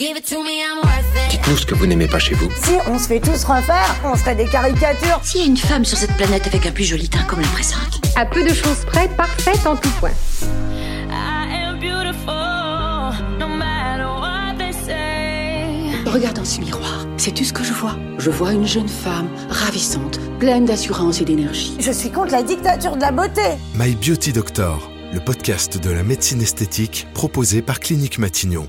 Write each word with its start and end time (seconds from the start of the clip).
Dites-nous 0.00 1.56
ce 1.58 1.66
que 1.66 1.74
vous 1.74 1.84
n'aimez 1.84 2.06
pas 2.06 2.18
chez 2.18 2.34
vous. 2.34 2.48
Si 2.56 2.72
on 2.88 2.98
se 2.98 3.06
fait 3.06 3.20
tous 3.20 3.44
refaire, 3.44 3.96
on 4.02 4.16
serait 4.16 4.34
des 4.34 4.46
caricatures. 4.46 5.20
S'il 5.22 5.40
y 5.42 5.44
a 5.44 5.46
une 5.46 5.58
femme 5.58 5.84
sur 5.84 5.98
cette 5.98 6.16
planète 6.16 6.46
avec 6.46 6.64
un 6.64 6.70
plus 6.70 6.84
joli 6.84 7.06
teint 7.06 7.22
comme 7.24 7.42
la 7.42 7.48
présente. 7.48 8.00
À 8.16 8.24
peu 8.24 8.42
de 8.42 8.48
choses 8.48 8.86
près, 8.86 9.08
parfaite 9.08 9.66
en 9.66 9.76
tout 9.76 9.90
point. 10.00 10.12
Regarde 16.06 16.36
dans 16.36 16.44
ce 16.46 16.60
miroir. 16.60 17.06
Sais-tu 17.18 17.44
ce 17.44 17.52
que 17.52 17.62
je 17.62 17.74
vois 17.74 17.96
Je 18.16 18.30
vois 18.30 18.52
une 18.52 18.66
jeune 18.66 18.88
femme 18.88 19.28
ravissante, 19.50 20.18
pleine 20.38 20.64
d'assurance 20.64 21.20
et 21.20 21.26
d'énergie. 21.26 21.76
Je 21.78 21.92
suis 21.92 22.10
contre 22.10 22.32
la 22.32 22.42
dictature 22.42 22.96
de 22.96 23.02
la 23.02 23.12
beauté. 23.12 23.42
My 23.74 23.94
Beauty 23.96 24.32
Doctor, 24.32 24.90
le 25.12 25.20
podcast 25.20 25.78
de 25.78 25.90
la 25.90 26.02
médecine 26.02 26.40
esthétique 26.40 27.06
proposé 27.12 27.60
par 27.60 27.80
Clinique 27.80 28.18
Matignon. 28.18 28.66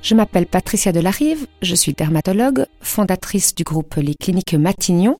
Je 0.00 0.14
m'appelle 0.14 0.46
Patricia 0.46 0.92
Delarive, 0.92 1.46
je 1.60 1.74
suis 1.74 1.92
dermatologue, 1.92 2.66
fondatrice 2.80 3.54
du 3.54 3.64
groupe 3.64 3.96
Les 3.96 4.14
Cliniques 4.14 4.54
Matignon, 4.54 5.16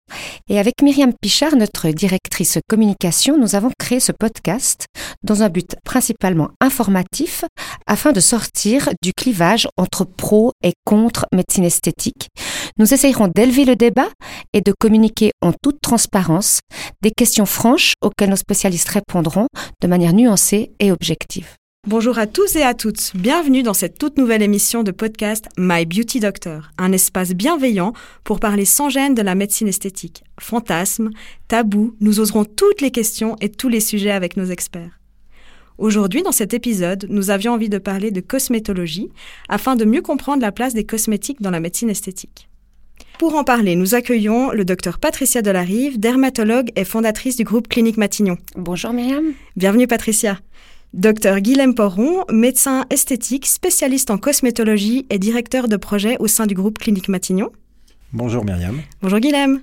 et 0.49 0.59
avec 0.59 0.83
Myriam 0.83 1.13
Pichard, 1.21 1.57
notre 1.57 1.89
directrice 1.91 2.59
communication, 2.69 3.37
nous 3.39 3.57
avons 3.57 3.71
créé 3.79 4.01
ce 4.01 4.13
podcast 4.13 4.87
dans 5.23 5.43
un 5.43 5.49
but 5.49 5.77
principalement 5.85 6.51
informatif 6.61 7.45
afin 7.87 8.13
de 8.13 8.21
sortir 8.21 8.89
du 9.03 9.13
clivage 9.13 9.67
entre 9.77 10.05
pro 10.05 10.53
et 10.63 10.75
contre 10.85 11.27
médecine 11.35 11.65
esthétique. 11.65 12.29
Nous 12.79 12.95
essayerons 12.95 13.29
d'élever 13.29 13.65
le 13.65 13.75
débat 13.75 14.09
et 14.53 14.61
de 14.61 14.73
communiquer 14.79 15.33
en 15.43 15.53
toute 15.53 15.81
transparence 15.81 16.61
des 17.03 17.11
questions 17.11 17.47
franches 17.47 17.95
auxquelles 18.01 18.31
nos 18.31 18.37
spécialistes 18.37 18.89
répondront 18.89 19.49
de 19.83 19.89
manière 19.89 20.13
nuancée 20.13 20.71
et 20.79 20.93
objective. 20.93 21.57
Bonjour 21.89 22.19
à 22.19 22.27
tous 22.27 22.55
et 22.57 22.63
à 22.63 22.75
toutes, 22.75 23.13
bienvenue 23.15 23.63
dans 23.63 23.73
cette 23.73 23.97
toute 23.97 24.19
nouvelle 24.19 24.43
émission 24.43 24.83
de 24.83 24.91
podcast 24.91 25.49
My 25.57 25.87
Beauty 25.87 26.21
Doctor, 26.21 26.71
un 26.77 26.93
espace 26.93 27.33
bienveillant 27.33 27.95
pour 28.25 28.41
parler 28.41 28.67
sans 28.67 28.91
gêne 28.91 29.15
de 29.15 29.23
la 29.23 29.35
médecine 29.35 29.69
esthétique. 29.69 30.23
Fantasmes, 30.39 31.09
tabous, 31.49 31.95
nous 32.01 32.21
oserons 32.21 32.45
toutes 32.45 32.83
les 32.83 32.91
questions 32.91 33.37
et 33.41 33.49
tous 33.49 33.71
les 33.71 33.81
sujets 33.81 34.11
avec 34.11 34.37
nos 34.37 34.45
experts. 34.45 35.01
Aujourd'hui, 35.79 36.23
dans 36.23 36.31
cet 36.31 36.53
épisode, 36.53 37.07
nous 37.09 37.31
avions 37.31 37.55
envie 37.55 37.71
de 37.71 37.79
parler 37.79 38.11
de 38.11 38.21
cosmétologie 38.21 39.09
afin 39.49 39.75
de 39.75 39.87
mieux 39.87 40.03
comprendre 40.03 40.43
la 40.43 40.53
place 40.53 40.75
des 40.75 40.85
cosmétiques 40.85 41.41
dans 41.41 41.51
la 41.51 41.61
médecine 41.61 41.89
esthétique. 41.89 42.51
Pour 43.19 43.35
en 43.35 43.45
parler, 43.45 43.77
nous 43.77 43.95
accueillons 43.95 44.51
le 44.51 44.67
docteur 44.67 44.99
Patricia 44.99 45.41
Delarive, 45.41 45.99
dermatologue 45.99 46.71
et 46.77 46.85
fondatrice 46.85 47.37
du 47.37 47.45
groupe 47.45 47.67
Clinique 47.67 47.97
Matignon. 47.97 48.37
Bonjour 48.57 48.93
Myriam. 48.93 49.33
Bienvenue 49.57 49.87
Patricia. 49.87 50.39
Docteur 50.95 51.41
Guilhem 51.41 51.75
Porron, 51.75 52.25
médecin 52.33 52.87
esthétique, 52.89 53.45
spécialiste 53.45 54.11
en 54.11 54.17
cosmétologie 54.17 55.07
et 55.11 55.19
directeur 55.19 55.69
de 55.69 55.77
projet 55.77 56.17
au 56.19 56.27
sein 56.29 56.47
du 56.47 56.55
groupe 56.55 56.79
Clinique 56.79 57.09
Matignon. 57.09 57.51
Bonjour 58.15 58.43
Myriam. 58.43 58.81
Bonjour 59.03 59.19
Guilhem. 59.19 59.61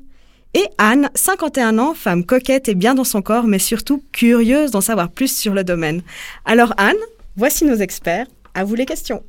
Et 0.53 0.65
Anne, 0.77 1.09
51 1.15 1.79
ans, 1.79 1.95
femme 1.95 2.25
coquette 2.25 2.69
et 2.69 2.75
bien 2.75 2.93
dans 2.93 3.03
son 3.03 3.23
corps, 3.23 3.47
mais 3.47 3.57
surtout 3.57 4.03
curieuse 4.11 4.69
d'en 4.69 4.81
savoir 4.81 5.09
plus 5.09 5.35
sur 5.35 5.55
le 5.55 5.63
domaine. 5.63 6.03
Alors 6.45 6.73
Anne, 6.77 6.93
voici 7.35 7.65
nos 7.65 7.75
experts. 7.75 8.27
À 8.53 8.63
vous 8.63 8.75
les 8.75 8.85
questions. 8.85 9.23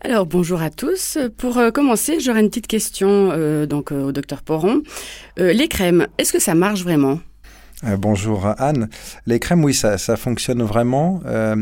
Alors 0.00 0.24
bonjour 0.24 0.62
à 0.62 0.70
tous. 0.70 1.18
Pour 1.36 1.58
euh, 1.58 1.70
commencer, 1.70 2.18
j'aurais 2.18 2.40
une 2.40 2.48
petite 2.48 2.66
question 2.66 3.30
euh, 3.32 3.66
donc 3.66 3.92
euh, 3.92 4.04
au 4.04 4.12
docteur 4.12 4.42
Porron. 4.42 4.82
les 5.36 5.68
crèmes, 5.68 6.06
est-ce 6.16 6.32
que 6.32 6.40
ça 6.40 6.54
marche 6.54 6.82
vraiment? 6.82 7.20
Euh, 7.84 7.96
bonjour 7.96 8.52
Anne. 8.58 8.88
Les 9.26 9.38
crèmes, 9.38 9.64
oui, 9.64 9.72
ça, 9.72 9.98
fonctionne 10.16 10.62
vraiment. 10.62 11.20
Euh, 11.26 11.54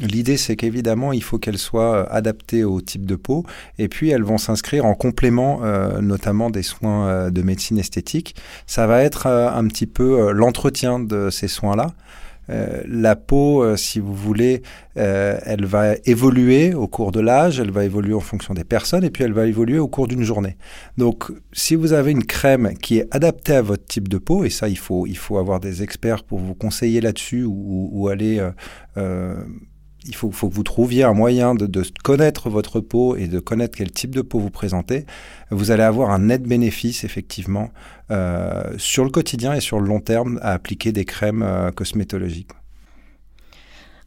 l'idée, 0.00 0.36
c'est 0.36 0.56
qu'évidemment, 0.56 1.12
il 1.12 1.22
faut 1.22 1.38
qu'elles 1.38 1.58
soient 1.58 2.10
adaptées 2.10 2.64
au 2.64 2.80
type 2.80 3.06
de 3.06 3.14
peau, 3.14 3.44
et 3.78 3.88
puis 3.88 4.10
elles 4.10 4.24
vont 4.24 4.38
s'inscrire 4.38 4.84
en 4.84 4.94
complément, 4.94 5.60
euh, 5.62 6.00
notamment 6.00 6.50
des 6.50 6.62
soins 6.62 7.30
de 7.30 7.42
médecine 7.42 7.78
esthétique. 7.78 8.34
Ça 8.66 8.86
va 8.86 9.02
être 9.02 9.26
un 9.26 9.66
petit 9.68 9.86
peu 9.86 10.32
l'entretien 10.32 10.98
de 10.98 11.30
ces 11.30 11.48
soins-là. 11.48 11.92
Euh, 12.52 12.82
la 12.86 13.16
peau, 13.16 13.62
euh, 13.62 13.76
si 13.76 13.98
vous 13.98 14.14
voulez, 14.14 14.62
euh, 14.96 15.38
elle 15.44 15.64
va 15.64 15.94
évoluer 16.04 16.74
au 16.74 16.86
cours 16.86 17.10
de 17.10 17.20
l'âge, 17.20 17.58
elle 17.58 17.70
va 17.70 17.84
évoluer 17.84 18.14
en 18.14 18.20
fonction 18.20 18.52
des 18.52 18.64
personnes 18.64 19.04
et 19.04 19.10
puis 19.10 19.24
elle 19.24 19.32
va 19.32 19.46
évoluer 19.46 19.78
au 19.78 19.88
cours 19.88 20.06
d'une 20.06 20.22
journée. 20.22 20.56
Donc, 20.98 21.32
si 21.52 21.74
vous 21.74 21.92
avez 21.92 22.10
une 22.10 22.24
crème 22.24 22.74
qui 22.74 22.98
est 22.98 23.08
adaptée 23.10 23.54
à 23.54 23.62
votre 23.62 23.86
type 23.86 24.08
de 24.08 24.18
peau, 24.18 24.44
et 24.44 24.50
ça, 24.50 24.68
il 24.68 24.78
faut, 24.78 25.06
il 25.06 25.16
faut 25.16 25.38
avoir 25.38 25.60
des 25.60 25.82
experts 25.82 26.24
pour 26.24 26.38
vous 26.38 26.54
conseiller 26.54 27.00
là-dessus 27.00 27.44
ou, 27.44 27.88
ou, 27.92 28.08
aller 28.08 28.40
il 30.06 30.14
faut, 30.14 30.30
faut, 30.30 30.48
que 30.48 30.54
vous 30.54 30.62
trouviez 30.62 31.04
un 31.04 31.12
moyen 31.12 31.54
de, 31.54 31.66
de, 31.66 31.84
connaître 32.02 32.50
votre 32.50 32.80
peau 32.80 33.16
et 33.16 33.28
de 33.28 33.38
connaître 33.40 33.76
quel 33.76 33.90
type 33.90 34.14
de 34.14 34.22
peau 34.22 34.38
vous 34.38 34.50
présentez. 34.50 35.06
Vous 35.50 35.70
allez 35.70 35.82
avoir 35.82 36.10
un 36.10 36.18
net 36.18 36.42
bénéfice, 36.42 37.04
effectivement, 37.04 37.70
euh, 38.10 38.64
sur 38.78 39.04
le 39.04 39.10
quotidien 39.10 39.54
et 39.54 39.60
sur 39.60 39.80
le 39.80 39.86
long 39.86 40.00
terme 40.00 40.38
à 40.42 40.52
appliquer 40.52 40.92
des 40.92 41.04
crèmes 41.04 41.42
euh, 41.42 41.70
cosmétologiques. 41.70 42.50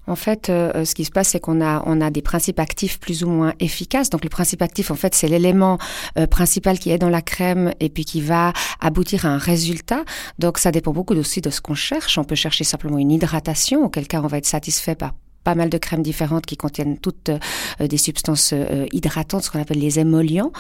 En 0.08 0.16
fait, 0.16 0.50
euh, 0.50 0.86
ce 0.86 0.94
qui 0.94 1.06
se 1.06 1.12
passe, 1.12 1.30
c'est 1.30 1.40
qu'on 1.40 1.62
a, 1.62 1.84
on 1.86 2.00
a 2.00 2.12
des 2.12 2.22
principes 2.22 2.60
actifs 2.60 3.00
plus 3.00 3.24
ou 3.24 3.30
moins 3.30 3.54
efficaces. 3.60 4.10
Donc, 4.10 4.24
le 4.24 4.30
principe 4.30 4.62
actif, 4.62 4.92
en 4.92 4.96
fait, 4.96 5.16
c'est 5.16 5.28
l'élément 5.28 5.78
euh, 6.18 6.28
principal 6.28 6.78
qui 6.78 6.92
est 6.92 6.98
dans 6.98 7.10
la 7.10 7.22
crème 7.22 7.74
et 7.80 7.90
puis 7.90 8.06
qui 8.06 8.22
va 8.22 8.54
aboutir 8.80 9.26
à 9.26 9.30
un 9.30 9.38
résultat. 9.38 10.04
Donc, 10.38 10.60
ça 10.60 10.72
dépend 10.72 10.92
beaucoup 10.92 11.16
aussi 11.16 11.42
de 11.42 11.50
ce 11.50 11.60
qu'on 11.60 11.76
cherche. 11.76 12.18
On 12.18 12.24
peut 12.24 12.36
chercher 12.36 12.64
simplement 12.64 13.00
une 13.00 13.12
hydratation, 13.12 13.84
auquel 13.84 14.08
cas 14.08 14.22
on 14.22 14.28
va 14.28 14.38
être 14.38 14.46
satisfait 14.46 14.96
par 14.96 15.14
pas 15.46 15.56
mal 15.56 15.70
de 15.70 15.78
crèmes 15.78 16.02
différentes 16.02 16.46
qui 16.46 16.58
contiennent 16.58 16.98
toutes 16.98 17.30
euh, 17.30 17.88
des 17.88 17.98
substances 17.98 18.52
euh, 18.52 18.88
hydratantes, 18.92 19.44
ce 19.44 19.52
qu'on 19.52 19.62
appelle 19.62 19.80
les 19.80 20.00
émollients. 20.00 20.52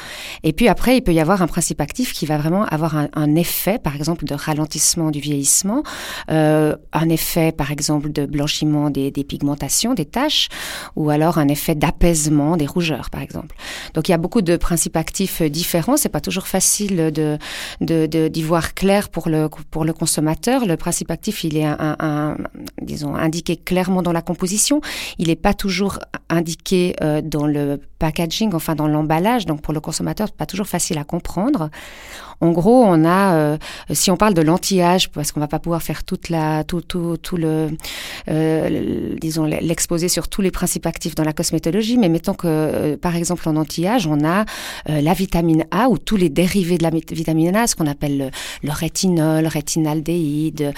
Et 0.43 0.53
puis 0.53 0.67
après, 0.69 0.95
il 0.97 1.01
peut 1.01 1.13
y 1.13 1.19
avoir 1.19 1.41
un 1.41 1.47
principe 1.47 1.81
actif 1.81 2.13
qui 2.13 2.25
va 2.27 2.37
vraiment 2.37 2.65
avoir 2.65 2.95
un, 2.95 3.35
effet, 3.35 3.79
par 3.79 3.95
exemple, 3.95 4.25
de 4.25 4.35
ralentissement 4.35 5.09
du 5.09 5.19
vieillissement, 5.19 5.81
euh, 6.29 6.75
un 6.93 7.09
effet, 7.09 7.51
par 7.51 7.71
exemple, 7.71 8.11
de 8.11 8.27
blanchiment 8.27 8.91
des, 8.91 9.11
pigmentations, 9.11 9.95
des 9.95 10.05
taches, 10.05 10.49
ou 10.95 11.09
alors 11.09 11.39
un 11.39 11.47
effet 11.47 11.73
d'apaisement 11.73 12.55
des 12.55 12.67
rougeurs, 12.67 13.09
par 13.09 13.21
exemple. 13.23 13.55
Donc 13.95 14.07
il 14.07 14.11
y 14.11 14.13
a 14.13 14.19
beaucoup 14.19 14.43
de 14.43 14.55
principes 14.55 14.97
actifs 14.97 15.41
différents. 15.41 15.97
C'est 15.97 16.09
pas 16.09 16.21
toujours 16.21 16.47
facile 16.47 17.11
de 17.11 17.37
d'y 18.27 18.43
voir 18.43 18.75
clair 18.75 19.09
pour 19.09 19.29
le 19.29 19.49
pour 19.71 19.83
le 19.83 19.93
consommateur. 19.93 20.65
Le 20.65 20.77
principe 20.77 21.09
actif, 21.09 21.43
il 21.43 21.57
est 21.57 21.65
un 21.65 22.37
disons 22.81 23.15
indiqué 23.15 23.57
clairement 23.57 24.03
dans 24.03 24.13
la 24.13 24.21
composition 24.21 24.74
il 25.17 25.27
n'est 25.27 25.35
pas 25.35 25.53
toujours 25.53 25.99
indiqué 26.29 26.95
euh, 27.01 27.21
dans 27.21 27.47
le 27.47 27.79
packaging, 27.99 28.53
enfin 28.53 28.75
dans 28.75 28.87
l'emballage, 28.87 29.45
donc 29.45 29.61
pour 29.61 29.73
le 29.73 29.79
consommateur, 29.79 30.31
pas 30.31 30.45
toujours 30.45 30.67
facile 30.67 30.97
à 30.97 31.03
comprendre. 31.03 31.69
En 32.41 32.51
gros, 32.51 32.83
on 32.83 33.05
a, 33.05 33.35
euh, 33.35 33.57
si 33.91 34.11
on 34.11 34.17
parle 34.17 34.33
de 34.33 34.41
l'anti-âge, 34.41 35.09
parce 35.09 35.31
qu'on 35.31 35.39
va 35.39 35.47
pas 35.47 35.59
pouvoir 35.59 35.81
faire 35.81 36.03
toute 36.03 36.29
la, 36.29 36.63
tout, 36.63 36.81
tout, 36.81 37.17
tout 37.17 37.37
le, 37.37 37.69
euh, 38.29 39.15
disons, 39.21 39.45
l'exposer 39.45 40.09
sur 40.09 40.27
tous 40.27 40.41
les 40.41 40.51
principes 40.51 40.85
actifs 40.85 41.15
dans 41.15 41.23
la 41.23 41.33
cosmétologie, 41.33 41.97
mais 41.97 42.09
mettons 42.09 42.33
que, 42.33 42.47
euh, 42.47 42.97
par 42.97 43.15
exemple, 43.15 43.47
en 43.47 43.55
anti-âge, 43.55 44.07
on 44.07 44.25
a 44.25 44.45
la 44.87 45.13
vitamine 45.13 45.65
A 45.71 45.89
ou 45.89 45.97
tous 45.97 46.17
les 46.17 46.29
dérivés 46.29 46.77
de 46.77 46.83
la 46.83 46.89
vitamine 46.89 47.55
A, 47.55 47.67
ce 47.67 47.75
qu'on 47.75 47.87
appelle 47.87 48.17
le, 48.17 48.29
le, 48.63 48.71
rétinol, 48.71 49.47
rétinaldéhyde, 49.47 50.73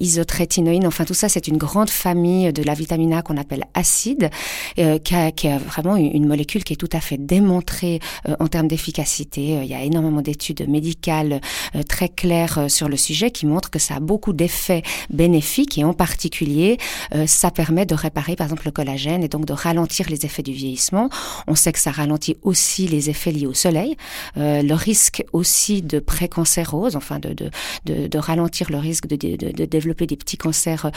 isotrétinoïne, 0.00 0.86
enfin 0.86 1.04
tout 1.04 1.14
ça, 1.14 1.28
c'est 1.28 1.48
une 1.48 1.56
grande 1.56 1.90
famille 1.90 2.52
de 2.52 2.62
la 2.62 2.74
vitamine 2.74 3.12
A 3.12 3.22
qu'on 3.22 3.36
appelle 3.36 3.64
acide, 3.74 4.30
qui 4.76 5.14
a, 5.14 5.30
qui, 5.30 5.48
a, 5.48 5.58
vraiment 5.58 5.96
une 5.96 6.26
molécule 6.26 6.61
qui 6.64 6.72
est 6.72 6.76
tout 6.76 6.88
à 6.92 7.00
fait 7.00 7.18
démontrée 7.18 8.00
en 8.40 8.48
termes 8.48 8.68
d'efficacité. 8.68 9.60
Il 9.62 9.68
y 9.68 9.74
a 9.74 9.82
énormément 9.82 10.22
d'études 10.22 10.68
médicales 10.68 11.40
euh, 11.74 11.82
très 11.82 12.08
clair 12.08 12.58
euh, 12.58 12.68
sur 12.68 12.88
le 12.88 12.96
sujet 12.96 13.30
qui 13.30 13.46
montre 13.46 13.70
que 13.70 13.78
ça 13.78 13.96
a 13.96 14.00
beaucoup 14.00 14.32
d'effets 14.32 14.82
bénéfiques 15.10 15.78
et 15.78 15.84
en 15.84 15.94
particulier, 15.94 16.78
euh, 17.14 17.26
ça 17.26 17.50
permet 17.50 17.86
de 17.86 17.94
réparer 17.94 18.36
par 18.36 18.46
exemple 18.46 18.62
le 18.66 18.70
collagène 18.72 19.22
et 19.22 19.28
donc 19.28 19.44
de 19.44 19.52
ralentir 19.52 20.06
les 20.08 20.24
effets 20.24 20.42
du 20.42 20.52
vieillissement. 20.52 21.08
On 21.46 21.54
sait 21.54 21.72
que 21.72 21.78
ça 21.78 21.90
ralentit 21.90 22.36
aussi 22.42 22.86
les 22.88 23.10
effets 23.10 23.32
liés 23.32 23.46
au 23.46 23.54
soleil, 23.54 23.96
le 24.36 24.74
risque 24.74 25.24
aussi 25.32 25.82
de 25.82 25.98
précancérose, 25.98 26.96
enfin 26.96 27.18
de, 27.18 27.32
de, 27.32 27.50
de, 27.84 28.06
de, 28.06 28.18
ralentir 28.18 28.70
le 28.70 28.78
risque 28.78 29.06
de, 29.06 29.16
de 29.16 29.64
développer 29.64 30.06
des 30.06 30.16
petits 30.16 30.36
cancers 30.36 30.90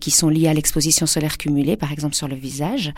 qui 0.00 0.10
sont 0.10 0.28
liés 0.28 0.48
à 0.48 0.54
l'exposition 0.54 1.06
solaire 1.06 1.38
cumulée, 1.38 1.76
par 1.76 1.92
exemple 1.92 2.14
sur 2.14 2.28
le 2.28 2.36
visage. 2.36 2.92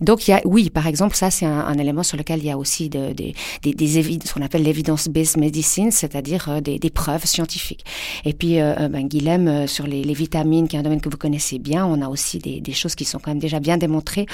Donc 0.00 0.28
il 0.28 0.32
y 0.32 0.34
a, 0.34 0.40
oui, 0.44 0.70
par 0.70 0.86
exemple, 0.86 1.16
ça 1.16 1.23
c'est 1.30 1.46
un, 1.46 1.74
élément 1.74 2.02
sur 2.02 2.16
lequel 2.16 2.40
il 2.40 2.46
y 2.46 2.50
a 2.50 2.58
aussi 2.58 2.88
des, 2.88 3.14
des, 3.14 3.34
des 3.62 4.02
ce 4.24 4.32
qu'on 4.32 4.42
appelle 4.42 4.62
l'évidence-based 4.62 5.36
medicine 5.36 5.90
c'est-à-dire 5.90 6.48
euh, 6.48 6.60
des, 6.60 6.90
preuves 6.90 7.24
scientifiques. 7.24 7.84
Et 8.24 8.32
puis, 8.32 8.60
euh, 8.60 8.74
euh, 8.78 8.88
ben, 8.88 9.06
Guilhem, 9.06 9.66
sur 9.66 9.86
les, 9.86 10.02
vitamines, 10.14 10.68
qui 10.68 10.76
est 10.76 10.78
un 10.78 10.82
domaine 10.82 11.00
que 11.00 11.08
vous 11.08 11.16
connaissez 11.16 11.58
bien, 11.58 11.84
on 11.86 12.00
a 12.02 12.08
aussi 12.08 12.38
des, 12.38 12.72
choses 12.72 12.94
qui 12.94 13.04
sont 13.04 13.18
quand 13.18 13.30
même 13.30 13.40
déjà 13.40 13.60
bien 13.60 13.76
démontrées 13.76 14.26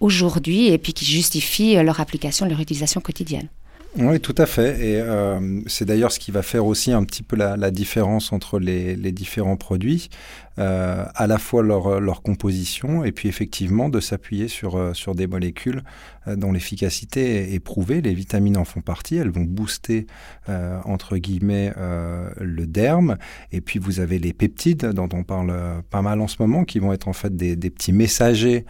aujourd'hui 0.00 0.68
et 0.68 0.78
puis 0.78 0.92
qui 0.92 1.04
justifient 1.04 1.76
leur 1.82 2.00
application, 2.00 2.46
leur 2.46 2.60
utilisation 2.60 3.00
quotidienne. 3.00 3.48
Oui, 3.96 4.18
tout 4.20 4.34
à 4.38 4.46
fait. 4.46 4.84
Et 4.84 5.02
c'est 5.66 5.84
d'ailleurs 5.84 6.10
ce 6.10 6.18
qui 6.18 6.32
va 6.32 6.42
faire 6.42 6.66
aussi 6.66 6.92
un 6.92 7.04
petit 7.04 7.22
peu 7.22 7.36
la, 7.36 7.70
différence 7.70 8.32
entre 8.32 8.58
les, 8.58 8.96
différents 9.12 9.56
produits. 9.56 10.08
Euh, 10.58 11.04
à 11.14 11.26
la 11.26 11.38
fois 11.38 11.62
leur, 11.62 12.00
leur 12.00 12.22
composition 12.22 13.04
et 13.04 13.12
puis 13.12 13.28
effectivement 13.28 13.88
de 13.88 14.00
s'appuyer 14.00 14.48
sur, 14.48 14.76
euh, 14.76 14.94
sur 14.94 15.14
des 15.14 15.26
molécules 15.26 15.82
euh, 16.28 16.36
dont 16.36 16.52
l'efficacité 16.52 17.54
est, 17.54 17.60
prouvée. 17.60 18.00
Les 18.00 18.14
vitamines 18.14 18.56
en 18.56 18.64
font 18.64 18.80
partie, 18.80 19.16
elles 19.16 19.30
vont 19.30 19.44
booster 19.44 20.06
euh, 20.48 20.78
entre 20.84 21.16
guillemets 21.16 21.72
euh, 21.76 22.30
le 22.40 22.66
derme. 22.66 23.16
Et 23.52 23.60
puis 23.60 23.78
vous 23.78 24.00
avez 24.00 24.18
les 24.18 24.32
peptides 24.32 24.86
dont 24.86 25.08
on 25.12 25.22
parle 25.22 25.54
pas 25.90 26.02
mal 26.02 26.20
en 26.20 26.28
ce 26.28 26.36
moment, 26.40 26.64
qui 26.64 26.78
vont 26.78 26.92
être 26.92 27.08
en 27.08 27.12
fait 27.12 27.34
des, 27.34 27.56
des 27.56 27.70
petits 27.70 27.92
messagers 27.92 28.64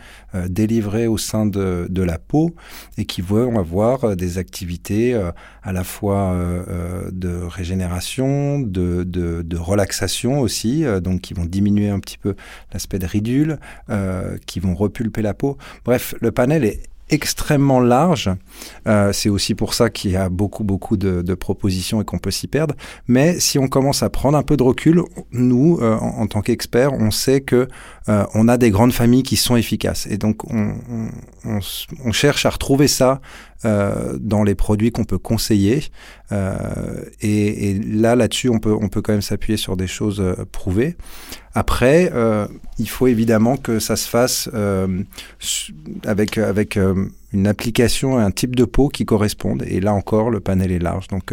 délivrés 0.48 1.06
au 1.06 1.18
sein 1.18 1.46
de, 1.46 1.86
de, 1.88 2.02
la 2.02 2.18
peau 2.18 2.54
et 2.98 3.04
qui 3.04 3.20
vont 3.20 3.58
avoir 3.58 4.16
des 4.16 4.38
activités 4.38 5.14
à 5.62 5.72
la 5.72 5.84
fois 5.84 6.36
de 7.10 7.42
régénération, 7.42 8.60
de, 8.60 9.04
de, 9.04 9.42
de 9.42 9.56
relaxation 9.56 10.40
aussi, 10.40 10.84
donc 11.02 11.22
qui 11.22 11.34
vont 11.34 11.44
diminuer 11.44 11.73
un 11.78 12.00
petit 12.00 12.18
peu 12.18 12.34
l'aspect 12.72 12.98
de 12.98 13.06
ridule, 13.06 13.58
qui 14.46 14.60
vont 14.60 14.74
repulper 14.74 15.22
la 15.22 15.34
peau. 15.34 15.58
Bref, 15.84 16.14
le 16.20 16.32
panel 16.32 16.64
est 16.64 16.82
extrêmement 17.10 17.80
large. 17.80 18.30
Euh, 18.86 19.12
c'est 19.12 19.28
aussi 19.28 19.54
pour 19.54 19.74
ça 19.74 19.90
qu'il 19.90 20.12
y 20.12 20.16
a 20.16 20.28
beaucoup, 20.28 20.64
beaucoup 20.64 20.96
de, 20.96 21.34
propositions 21.34 22.00
et 22.00 22.04
qu'on 22.04 22.18
peut 22.18 22.30
s'y 22.30 22.46
perdre. 22.46 22.74
Mais 23.08 23.38
si 23.40 23.58
on 23.58 23.68
commence 23.68 24.02
à 24.02 24.10
prendre 24.10 24.38
un 24.38 24.42
peu 24.42 24.56
de 24.56 24.62
recul, 24.62 25.02
nous, 25.32 25.78
euh, 25.80 25.96
en, 25.96 26.26
tant 26.26 26.42
qu'experts, 26.42 26.92
on 26.92 27.10
sait 27.10 27.40
que 27.40 27.68
euh, 28.08 28.24
on 28.34 28.48
a 28.48 28.56
des 28.56 28.70
grandes 28.70 28.92
familles 28.92 29.22
qui 29.24 29.36
sont 29.36 29.56
efficaces. 29.56 30.06
Et 30.10 30.16
donc, 30.16 30.44
on, 30.50 30.74
on, 31.44 31.58
on 32.04 32.12
cherche 32.12 32.46
à 32.46 32.50
retrouver 32.50 32.88
ça 32.88 33.20
euh, 33.64 34.16
dans 34.20 34.42
les 34.42 34.54
produits 34.54 34.92
qu'on 34.92 35.04
peut 35.04 35.18
conseiller. 35.18 35.82
Euh, 36.32 37.04
et, 37.20 37.70
et, 37.70 37.74
là, 37.78 38.16
là-dessus, 38.16 38.48
on 38.48 38.58
peut, 38.58 38.74
on 38.78 38.88
peut 38.88 39.02
quand 39.02 39.12
même 39.12 39.22
s'appuyer 39.22 39.56
sur 39.56 39.76
des 39.76 39.86
choses 39.86 40.20
euh, 40.20 40.44
prouvées. 40.50 40.96
Après, 41.54 42.10
euh, 42.14 42.46
il 42.78 42.88
faut 42.88 43.06
évidemment 43.06 43.56
que 43.56 43.78
ça 43.78 43.96
se 43.96 44.08
fasse 44.08 44.50
avec, 46.04 46.38
avec 46.38 46.78
une 47.32 47.46
application 47.46 48.18
et 48.18 48.22
un 48.22 48.32
type 48.32 48.56
de 48.56 48.64
peau 48.64 48.88
qui 48.88 49.04
correspondent. 49.04 49.64
Et 49.66 49.80
là 49.80 49.94
encore, 49.94 50.30
le 50.30 50.40
panel 50.40 50.72
est 50.72 50.80
large. 50.80 51.06
Donc, 51.08 51.32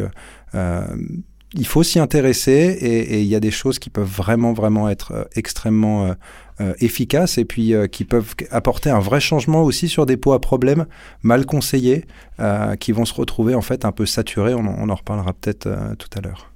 il 1.53 1.68
faut 1.68 1.83
s'y 1.83 2.00
intéresser 2.00 2.51
et, 2.51 3.21
il 3.21 3.27
y 3.27 3.36
a 3.36 3.39
des 3.39 3.51
choses 3.51 3.80
qui 3.80 3.89
peuvent 3.89 4.07
vraiment, 4.07 4.53
vraiment 4.53 4.89
être 4.89 5.30
extrêmement 5.36 6.15
euh, 6.62 6.74
efficaces 6.80 7.38
et 7.38 7.45
puis 7.45 7.74
euh, 7.74 7.88
qui 7.88 8.03
peuvent 8.03 8.36
apporter 8.51 8.89
un 8.89 9.00
vrai 9.00 9.19
changement 9.19 9.63
aussi 9.63 9.88
sur 9.88 10.06
des 10.06 10.15
pots 10.15 10.33
à 10.33 10.42
problème 10.42 10.86
mal 11.24 11.45
conseillés 11.45 12.06
euh, 12.39 12.75
qui 12.75 12.92
vont 12.92 13.06
se 13.06 13.13
retrouver 13.13 13.56
en 13.56 13.62
fait 13.62 13.83
un 13.83 13.92
peu 13.92 14.06
saturés. 14.06 14.53
On, 14.53 14.65
on 14.65 14.89
en 14.89 14.95
reparlera 14.95 15.33
peut-être 15.33 15.69
tout 15.98 16.09
à 16.15 16.21
l'heure. 16.21 16.51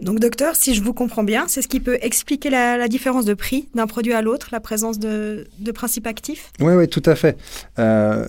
Donc 0.00 0.18
docteur, 0.18 0.56
si 0.56 0.74
je 0.74 0.82
vous 0.82 0.92
comprends 0.92 1.22
bien, 1.22 1.44
c'est 1.46 1.62
ce 1.62 1.68
qui 1.68 1.78
peut 1.78 1.98
expliquer 2.02 2.50
la, 2.50 2.76
la 2.76 2.88
différence 2.88 3.24
de 3.24 3.34
prix 3.34 3.68
d'un 3.74 3.86
produit 3.86 4.12
à 4.12 4.22
l'autre, 4.22 4.48
la 4.50 4.60
présence 4.60 4.98
de, 4.98 5.46
de 5.60 5.72
principes 5.72 6.06
actifs? 6.06 6.50
Oui, 6.60 6.74
oui, 6.74 6.88
tout 6.88 7.02
à 7.06 7.14
fait. 7.14 7.38
Euh, 7.78 8.26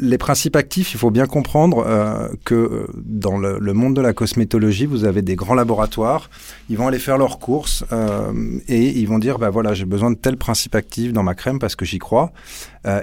les 0.00 0.18
principes 0.18 0.56
actifs, 0.56 0.92
il 0.92 0.98
faut 0.98 1.10
bien 1.10 1.26
comprendre 1.26 1.84
euh, 1.86 2.28
que 2.44 2.54
euh, 2.54 2.86
dans 2.96 3.38
le, 3.38 3.72
monde 3.72 3.94
de 3.94 4.00
la 4.00 4.12
cosmétologie, 4.12 4.86
vous 4.86 5.04
avez 5.04 5.22
des 5.22 5.36
grands 5.36 5.54
laboratoires. 5.54 6.30
Ils 6.68 6.76
vont 6.76 6.86
aller 6.86 6.98
faire 6.98 7.18
leurs 7.18 7.38
courses 7.38 7.84
euh, 7.92 8.32
et 8.68 8.88
ils 8.88 9.06
vont 9.06 9.18
dire, 9.18 9.38
bah 9.38 9.50
voilà, 9.50 9.74
j'ai 9.74 9.84
besoin 9.84 10.10
de 10.10 10.16
tel 10.16 10.36
principe 10.36 10.74
actif 10.74 11.12
dans 11.12 11.22
ma 11.22 11.34
crème 11.34 11.58
parce 11.58 11.76
que 11.76 11.84
j'y 11.84 11.98
crois. 11.98 12.32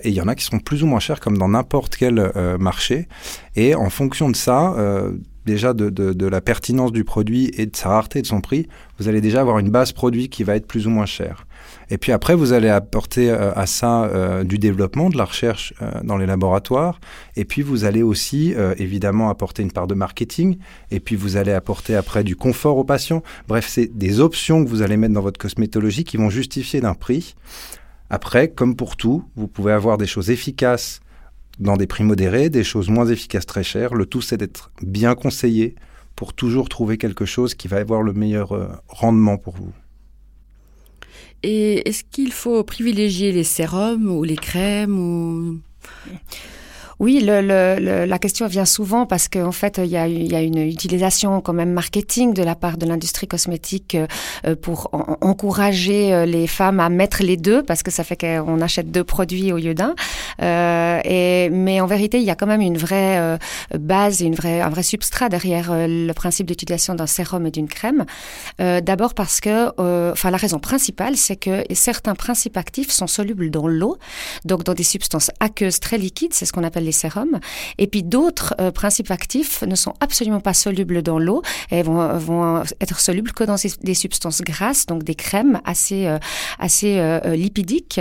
Et 0.04 0.10
il 0.10 0.16
y 0.16 0.22
en 0.22 0.28
a 0.28 0.34
qui 0.34 0.44
sont 0.44 0.58
plus 0.58 0.82
ou 0.82 0.88
moins 0.88 1.00
chers, 1.00 1.20
comme 1.20 1.38
dans 1.38 1.50
n'importe 1.50 1.96
quel 1.96 2.32
marché. 2.60 3.08
Et 3.56 3.76
en 3.76 3.92
fonction 3.92 4.32
de 4.32 4.36
ça, 4.36 4.74
déjà 5.46 5.74
de, 5.74 6.26
la 6.26 6.42
pertinence 6.42 6.92
du 6.92 7.04
produit 7.04 7.52
et 7.56 7.68
de 7.68 7.76
sa 7.76 7.90
rareté 7.90 8.20
et 8.20 8.22
de 8.24 8.28
son 8.28 8.42
prix, 8.42 8.68
vous 8.98 9.08
allez 9.08 9.22
déjà 9.22 9.42
avoir 9.42 9.60
une 9.60 9.70
base 9.70 9.92
produit 9.92 10.30
qui 10.30 10.44
va 10.44 10.56
être 10.56 10.66
plus 10.66 10.88
ou 10.88 10.90
moins 10.90 11.06
chère. 11.06 11.45
Et 11.90 11.98
puis 11.98 12.12
après, 12.12 12.36
vous 12.36 12.54
allez 12.54 12.70
apporter 12.70 13.30
euh, 13.30 13.54
à 13.54 13.66
ça 13.66 14.06
euh, 14.06 14.44
du 14.44 14.58
développement, 14.58 15.10
de 15.10 15.18
la 15.18 15.26
recherche 15.26 15.74
euh, 15.82 15.92
dans 16.04 16.18
les 16.18 16.26
laboratoires. 16.26 17.00
Et 17.36 17.46
puis 17.46 17.62
vous 17.62 17.86
allez 17.86 18.04
aussi 18.04 18.54
évidemment 18.78 19.30
apporter 19.30 19.62
une 19.62 19.72
part 19.72 19.88
de 19.88 19.94
marketing. 19.94 20.58
Et 20.92 21.00
puis 21.00 21.16
vous 21.16 21.38
allez 21.38 21.52
apporter 21.52 21.96
après 21.96 22.24
du 22.24 22.36
confort 22.36 22.78
aux 22.78 22.84
patients. 22.84 23.24
Bref, 23.48 23.68
c'est 23.68 23.88
des 23.98 24.20
options 24.20 24.64
que 24.64 24.70
vous 24.70 24.82
allez 24.82 24.98
mettre 24.98 25.14
dans 25.14 25.22
votre 25.22 25.40
cosmétologie 25.40 26.04
qui 26.04 26.18
vont 26.18 26.30
justifier 26.30 26.82
d'un 26.82 26.94
prix. 26.94 27.36
Après, 28.10 28.50
comme 28.50 28.76
pour 28.76 28.96
tout, 28.96 29.26
vous 29.36 29.48
pouvez 29.48 29.72
avoir 29.72 29.98
des 29.98 30.06
choses 30.06 30.30
efficaces 30.30 31.02
dans 31.60 31.78
des 31.78 31.88
prix 31.88 32.04
modérés, 32.04 32.50
des 32.50 32.64
choses 32.64 32.90
moins 32.90 33.08
efficaces 33.08 33.46
très 33.46 33.64
chères. 33.64 33.94
Le 33.94 34.06
tout, 34.06 34.22
c'est 34.22 34.38
d'être 34.38 34.72
bien 34.82 35.16
conseillé 35.16 35.76
pour 36.16 36.34
toujours 36.34 36.70
trouver 36.70 36.98
quelque 36.98 37.26
chose 37.26 37.56
qui 37.56 37.68
va 37.68 37.78
avoir 37.78 38.02
le 38.02 38.14
meilleur 38.14 38.80
rendement 38.88 39.38
pour 39.38 39.56
vous. 39.56 39.74
Et 41.48 41.88
est-ce 41.88 42.04
qu'il 42.04 42.32
faut 42.32 42.64
privilégier 42.64 43.32
les 43.32 43.44
sérums 43.44 44.10
ou 44.10 44.24
les 44.24 44.36
crèmes 44.36 44.98
ou... 44.98 45.60
Oui, 47.00 47.22
le, 47.22 47.42
le, 47.42 48.06
la 48.06 48.20
question 48.20 48.48
vient 48.48 48.66
souvent 48.66 49.06
parce 49.06 49.28
qu'en 49.28 49.48
en 49.48 49.52
fait, 49.52 49.80
il 49.84 49.90
y, 49.90 49.98
a, 49.98 50.08
il 50.08 50.32
y, 50.32 50.36
a, 50.36 50.42
une 50.42 50.58
utilisation 50.58 51.42
quand 51.42 51.54
même 51.54 51.72
marketing 51.72 52.34
de 52.34 52.44
la 52.44 52.56
part 52.56 52.78
de 52.78 52.86
l'industrie 52.86 53.28
cosmétique 53.28 53.98
euh, 54.46 54.56
pour 54.56 54.90
en, 54.94 55.18
encourager 55.22 56.14
euh, 56.14 56.26
les 56.26 56.48
femmes 56.48 56.80
à 56.80 56.90
mettre 56.90 57.22
les 57.24 57.38
deux 57.38 57.64
parce 57.64 57.84
que 57.84 57.92
ça 57.92 58.04
fait 58.04 58.18
qu'on 58.18 58.62
achète 58.62 58.92
deux 58.92 59.04
produits 59.04 59.52
au 59.52 59.58
lieu 59.58 59.74
d'un. 59.74 59.96
Euh, 60.42 61.00
et 61.04 61.50
mais 61.50 61.82
en 61.82 61.86
vérité, 61.88 62.18
il 62.18 62.24
y 62.24 62.30
a 62.30 62.36
quand 62.36 62.48
même 62.48 62.62
une 62.62 62.78
vraie 62.78 63.18
euh, 63.20 63.38
base, 63.78 64.22
une 64.22 64.36
vraie, 64.36 64.62
un 64.62 64.70
vrai 64.70 64.84
substrat 64.84 65.30
derrière 65.30 65.72
euh, 65.72 65.88
le 65.88 66.14
principe 66.14 66.48
d'utilisation 66.48 66.96
d'un 66.96 67.08
sérum 67.08 67.46
et 67.46 67.52
d'une 67.52 67.68
crème. 67.68 68.06
Euh, 68.62 68.82
D'abord 68.82 69.14
parce 69.14 69.40
que, 69.40 69.70
enfin, 70.12 70.30
la 70.32 70.38
raison 70.38 70.60
principale, 70.60 71.18
c'est 71.18 71.36
que 71.36 71.64
certains 71.74 72.16
principes 72.16 72.58
actifs 72.58 72.92
sont 72.92 73.08
solubles 73.08 73.50
dans 73.50 73.68
l'eau, 73.68 73.98
donc 74.44 74.64
dans 74.64 74.74
des 74.74 74.84
substances 74.84 75.32
aqueuses 75.40 75.80
très 75.80 75.98
liquides, 75.98 76.34
c'est 76.34 76.46
ce 76.46 76.54
qu'on 76.54 76.64
appelle 76.64 76.85
les 76.86 76.92
sérums. 76.92 77.40
Et 77.78 77.88
puis 77.88 78.04
d'autres 78.04 78.56
euh, 78.60 78.72
principes 78.72 79.12
actifs 79.12 79.64
ne 79.64 79.76
sont 79.76 79.94
absolument 80.00 80.40
pas 80.40 80.54
solubles 80.54 81.02
dans 81.02 81.20
l'eau 81.20 81.42
et 81.72 81.82
vont, 81.82 82.18
vont 82.18 82.64
être 82.80 83.00
solubles 83.00 83.32
que 83.32 83.44
dans 83.44 83.56
des 83.82 83.94
substances 83.94 84.42
grasses, 84.42 84.86
donc 84.86 85.04
des 85.04 85.16
crèmes 85.16 85.60
assez, 85.66 86.08
euh, 86.08 86.18
assez 86.60 86.98
euh, 87.00 87.36
lipidiques. 87.36 88.00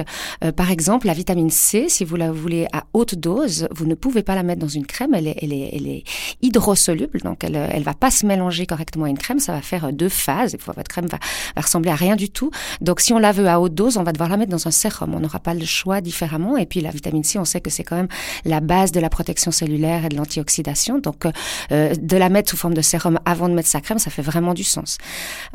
Par 0.56 0.70
exemple, 0.70 1.06
la 1.06 1.14
vitamine 1.14 1.50
C, 1.50 1.86
si 1.88 2.04
vous 2.04 2.16
la 2.16 2.30
voulez 2.30 2.66
à 2.72 2.84
haute 2.92 3.14
dose, 3.14 3.68
vous 3.70 3.86
ne 3.86 3.94
pouvez 3.94 4.22
pas 4.22 4.34
la 4.34 4.42
mettre 4.42 4.60
dans 4.60 4.68
une 4.68 4.86
crème, 4.86 5.14
elle 5.14 5.28
est, 5.28 5.38
elle 5.42 5.52
est, 5.52 6.04
hydrosoluble, 6.42 7.20
donc 7.22 7.44
elle 7.44 7.56
elle 7.56 7.82
va 7.82 7.94
pas 7.94 8.10
se 8.10 8.26
mélanger 8.26 8.66
correctement 8.66 9.06
à 9.06 9.08
une 9.08 9.18
crème, 9.18 9.38
ça 9.38 9.52
va 9.52 9.62
faire 9.62 9.92
deux 9.92 10.08
phases, 10.08 10.54
et 10.54 10.58
votre 10.58 10.88
crème 10.88 11.06
va, 11.06 11.18
va 11.56 11.62
ressembler 11.62 11.90
à 11.90 11.94
rien 11.94 12.16
du 12.16 12.30
tout. 12.30 12.50
Donc 12.80 13.00
si 13.00 13.12
on 13.12 13.18
la 13.18 13.32
veut 13.32 13.48
à 13.48 13.60
haute 13.60 13.74
dose, 13.74 13.96
on 13.96 14.02
va 14.02 14.12
devoir 14.12 14.28
la 14.28 14.36
mettre 14.36 14.50
dans 14.50 14.68
un 14.68 14.70
sérum, 14.70 15.14
on 15.14 15.20
n'aura 15.20 15.40
pas 15.40 15.54
le 15.54 15.64
choix 15.64 16.00
différemment. 16.00 16.56
Et 16.56 16.66
puis 16.66 16.80
la 16.80 16.90
vitamine 16.90 17.24
C, 17.24 17.38
on 17.38 17.44
sait 17.44 17.60
que 17.60 17.70
c'est 17.70 17.84
quand 17.84 17.96
même 17.96 18.08
la 18.44 18.60
base 18.60 18.73
de 18.92 19.00
la 19.00 19.10
protection 19.10 19.50
cellulaire 19.50 20.04
et 20.04 20.08
de 20.08 20.16
l'antioxydation. 20.16 20.98
Donc, 20.98 21.24
euh, 21.72 21.94
de 21.94 22.16
la 22.16 22.28
mettre 22.28 22.50
sous 22.50 22.56
forme 22.56 22.74
de 22.74 22.82
sérum 22.82 23.18
avant 23.24 23.48
de 23.48 23.54
mettre 23.54 23.68
sa 23.68 23.80
crème, 23.80 23.98
ça 23.98 24.10
fait 24.10 24.22
vraiment 24.22 24.54
du 24.54 24.64
sens. 24.64 24.98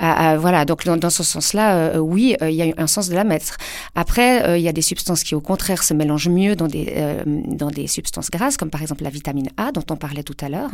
Euh, 0.02 0.06
euh, 0.06 0.38
voilà, 0.40 0.66
donc 0.66 0.86
dans, 0.86 1.10
ce 1.10 1.24
sens-là, 1.24 1.76
euh, 1.76 1.98
oui, 1.98 2.36
il 2.42 2.52
y 2.52 2.62
a 2.62 2.74
un 2.78 2.88
sens 2.88 3.10
de 3.10 3.16
la 3.16 3.24
mettre. 3.24 3.58
Après, 3.96 4.60
il 4.60 4.64
y 4.64 4.68
a 4.68 4.74
des 4.74 4.82
substances 4.82 5.24
qui, 5.24 5.36
au 5.36 5.42
contraire, 5.42 5.84
se 5.84 5.94
mélangent 5.94 6.30
mieux 6.30 6.56
dans 6.56 6.68
des, 6.68 6.96
dans 7.26 7.70
des 7.70 7.88
substances 7.88 8.30
grasses, 8.30 8.58
comme 8.58 8.70
par 8.70 8.82
exemple 8.82 9.04
la 9.04 9.10
vitamine 9.10 9.50
A, 9.58 9.72
dont 9.72 9.84
on 9.90 9.96
parlait 9.96 10.24
tout 10.24 10.38
à 10.42 10.50
l'heure. 10.50 10.72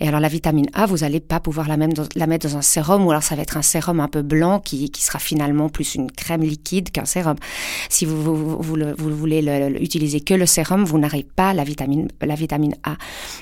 Et 0.00 0.08
alors, 0.08 0.20
la 0.20 0.28
vitamine 0.28 0.66
A, 0.74 0.86
vous 0.86 0.98
n'allez 0.98 1.20
pas 1.20 1.40
pouvoir 1.40 1.68
la, 1.68 1.76
mettre 1.76 2.48
dans 2.48 2.56
un 2.56 2.62
sérum, 2.62 3.06
ou 3.06 3.10
alors 3.10 3.22
ça 3.22 3.34
va 3.34 3.42
être 3.42 3.56
un 3.56 3.62
sérum 3.62 4.00
un 4.00 4.08
peu 4.08 4.22
blanc 4.22 4.60
qui, 4.60 4.90
qui 4.90 5.02
sera 5.02 5.18
finalement 5.18 5.68
plus 5.68 5.94
une 5.94 6.10
crème 6.10 6.42
liquide 6.42 6.90
qu'un 6.90 7.04
sérum. 7.04 7.36
Si 7.88 8.04
vous, 8.04 8.22
vous, 8.22 8.36
vous, 8.36 8.56
vous, 8.60 8.76
le, 8.76 8.94
vous 8.96 9.14
voulez 9.14 9.42
le, 9.42 9.82
utiliser 9.82 10.20
que 10.20 10.34
le 10.34 10.46
sérum, 10.46 10.84
vous 10.84 10.98
n'aurez 10.98 11.26
pas 11.36 11.54
la 11.54 11.64
vitamine, 11.70 12.08
la 12.20 12.34
vitamine 12.34 12.74
A. 12.84 12.94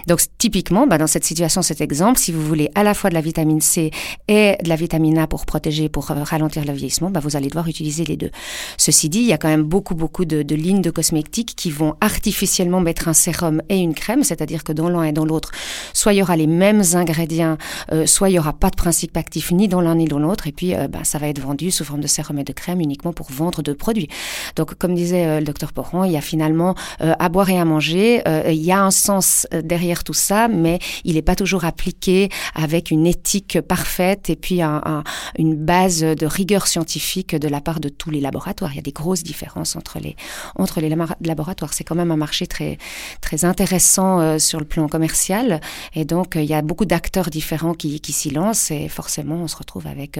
Donc 0.06 0.20
typiquement, 0.44 0.86
bah, 0.86 0.98
dans 1.02 1.10
cette 1.14 1.24
situation, 1.24 1.62
cet 1.62 1.80
exemple, 1.80 2.18
si 2.24 2.30
vous 2.32 2.44
voulez 2.52 2.68
à 2.74 2.82
la 2.82 2.94
fois 2.94 3.08
de 3.10 3.14
la 3.14 3.24
vitamine 3.30 3.60
C 3.60 3.90
et 4.28 4.56
de 4.62 4.68
la 4.68 4.76
vitamine 4.76 5.18
A 5.18 5.26
pour 5.26 5.42
protéger, 5.52 5.88
pour 5.88 6.10
euh, 6.10 6.22
ralentir 6.22 6.64
le 6.64 6.72
vieillissement, 6.72 7.10
bah, 7.10 7.20
vous 7.26 7.34
allez 7.36 7.48
devoir 7.48 7.66
utiliser 7.74 8.04
les 8.04 8.16
deux. 8.16 8.30
Ceci 8.76 9.08
dit, 9.08 9.20
il 9.20 9.30
y 9.32 9.32
a 9.32 9.38
quand 9.38 9.52
même 9.56 9.68
beaucoup, 9.74 9.94
beaucoup 9.94 10.24
de, 10.24 10.42
de 10.42 10.54
lignes 10.54 10.82
de 10.82 10.90
cosmétiques 10.90 11.54
qui 11.56 11.70
vont 11.70 11.94
artificiellement 12.00 12.80
mettre 12.80 13.08
un 13.08 13.16
sérum 13.24 13.62
et 13.68 13.78
une 13.78 13.94
crème, 13.94 14.22
c'est-à-dire 14.22 14.62
que 14.62 14.72
dans 14.72 14.88
l'un 14.88 15.04
et 15.04 15.12
dans 15.12 15.24
l'autre, 15.24 15.50
soit 15.92 16.12
il 16.12 16.18
y 16.18 16.22
aura 16.22 16.36
les 16.36 16.46
mêmes 16.46 16.82
ingrédients, 16.94 17.56
euh, 17.92 18.06
soit 18.06 18.28
il 18.30 18.34
y 18.34 18.38
aura 18.38 18.52
pas 18.52 18.70
de 18.70 18.76
principe 18.76 19.16
actif 19.16 19.50
ni 19.52 19.66
dans 19.68 19.80
l'un 19.80 19.96
ni 19.96 20.06
dans 20.06 20.18
l'autre, 20.18 20.46
et 20.46 20.52
puis 20.52 20.74
euh, 20.74 20.88
bah, 20.88 21.04
ça 21.04 21.18
va 21.18 21.28
être 21.28 21.40
vendu 21.40 21.70
sous 21.70 21.84
forme 21.84 22.00
de 22.00 22.06
sérum 22.06 22.38
et 22.38 22.44
de 22.44 22.52
crème 22.52 22.80
uniquement 22.80 23.12
pour 23.12 23.28
vendre 23.30 23.62
deux 23.62 23.74
produits. 23.74 24.08
Donc, 24.56 24.74
comme 24.74 24.94
disait 24.94 25.40
le 25.40 25.46
docteur 25.46 25.72
Poron, 25.72 26.04
il 26.04 26.12
y 26.12 26.16
a 26.16 26.20
finalement 26.20 26.74
à 27.00 27.28
boire 27.28 27.50
et 27.50 27.58
à 27.58 27.64
manger 27.64 28.17
vrai, 28.26 28.54
il 28.54 28.62
y 28.62 28.72
a 28.72 28.82
un 28.82 28.90
sens 28.90 29.46
derrière 29.62 30.04
tout 30.04 30.14
ça, 30.14 30.48
mais 30.48 30.78
il 31.04 31.14
n'est 31.14 31.22
pas 31.22 31.36
toujours 31.36 31.64
appliqué 31.64 32.28
avec 32.54 32.90
une 32.90 33.06
éthique 33.06 33.60
parfaite 33.60 34.30
et 34.30 34.36
puis 34.36 34.60
une 34.62 35.54
base 35.54 36.00
de 36.00 36.26
rigueur 36.26 36.66
scientifique 36.66 37.34
de 37.36 37.48
la 37.48 37.60
part 37.60 37.80
de 37.80 37.88
tous 37.88 38.10
les 38.10 38.20
laboratoires. 38.20 38.72
Il 38.72 38.76
y 38.76 38.80
a 38.80 38.82
des 38.82 38.92
grosses 38.92 39.22
différences 39.22 39.76
entre 39.76 39.98
les, 39.98 40.16
entre 40.56 40.80
les 40.80 40.94
laboratoires. 41.20 41.72
C'est 41.72 41.84
quand 41.84 41.94
même 41.94 42.10
un 42.10 42.16
marché 42.16 42.46
très, 42.46 42.78
très 43.20 43.44
intéressant 43.44 44.38
sur 44.38 44.58
le 44.58 44.64
plan 44.64 44.88
commercial. 44.88 45.60
Et 45.94 46.04
donc, 46.04 46.34
il 46.36 46.44
y 46.44 46.54
a 46.54 46.62
beaucoup 46.62 46.84
d'acteurs 46.84 47.30
différents 47.30 47.74
qui, 47.74 48.00
qui 48.00 48.12
s'y 48.12 48.30
lancent 48.30 48.70
et 48.70 48.88
forcément, 48.88 49.36
on 49.36 49.48
se 49.48 49.56
retrouve 49.56 49.86
avec 49.86 50.18